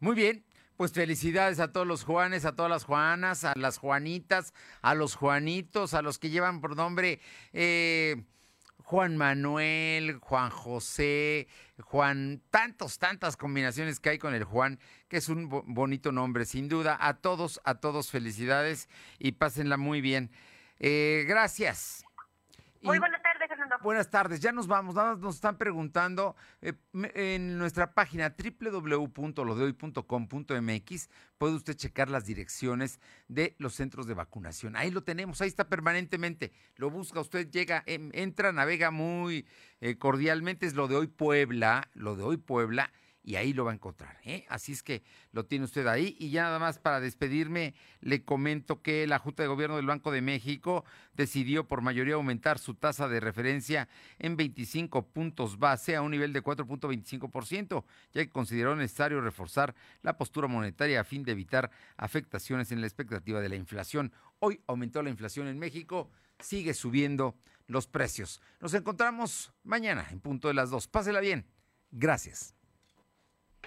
[0.00, 0.44] Muy bien,
[0.76, 5.16] pues felicidades a todos los Juanes, a todas las Juanas, a las Juanitas, a los
[5.16, 7.20] Juanitos, a los que llevan por nombre
[7.52, 8.16] eh,
[8.88, 11.46] Juan Manuel, Juan José,
[11.78, 14.78] Juan, tantos, tantas combinaciones que hay con el Juan,
[15.08, 16.96] que es un bo- bonito nombre, sin duda.
[16.98, 20.30] A todos, a todos felicidades y pásenla muy bien.
[20.78, 22.02] Eh, gracias.
[22.80, 23.27] Muy buenas tardes,
[23.82, 24.96] Buenas tardes, ya nos vamos.
[24.96, 26.72] Nada más nos están preguntando eh,
[27.14, 31.08] en nuestra página www.lodehoy.com.mx
[31.38, 32.98] puede usted checar las direcciones
[33.28, 34.74] de los centros de vacunación.
[34.74, 36.52] Ahí lo tenemos, ahí está permanentemente.
[36.76, 39.46] Lo busca usted, llega, em, entra, navega muy
[39.80, 40.66] eh, cordialmente.
[40.66, 42.92] Es lo de hoy Puebla, lo de hoy Puebla.
[43.28, 44.16] Y ahí lo va a encontrar.
[44.24, 44.46] ¿eh?
[44.48, 45.02] Así es que
[45.32, 46.16] lo tiene usted ahí.
[46.18, 50.10] Y ya nada más para despedirme, le comento que la Junta de Gobierno del Banco
[50.10, 53.86] de México decidió por mayoría aumentar su tasa de referencia
[54.18, 60.16] en 25 puntos base a un nivel de 4.25%, ya que consideró necesario reforzar la
[60.16, 64.10] postura monetaria a fin de evitar afectaciones en la expectativa de la inflación.
[64.38, 66.10] Hoy aumentó la inflación en México,
[66.40, 68.40] sigue subiendo los precios.
[68.58, 70.88] Nos encontramos mañana en punto de las dos.
[70.88, 71.44] Pásela bien.
[71.90, 72.57] Gracias.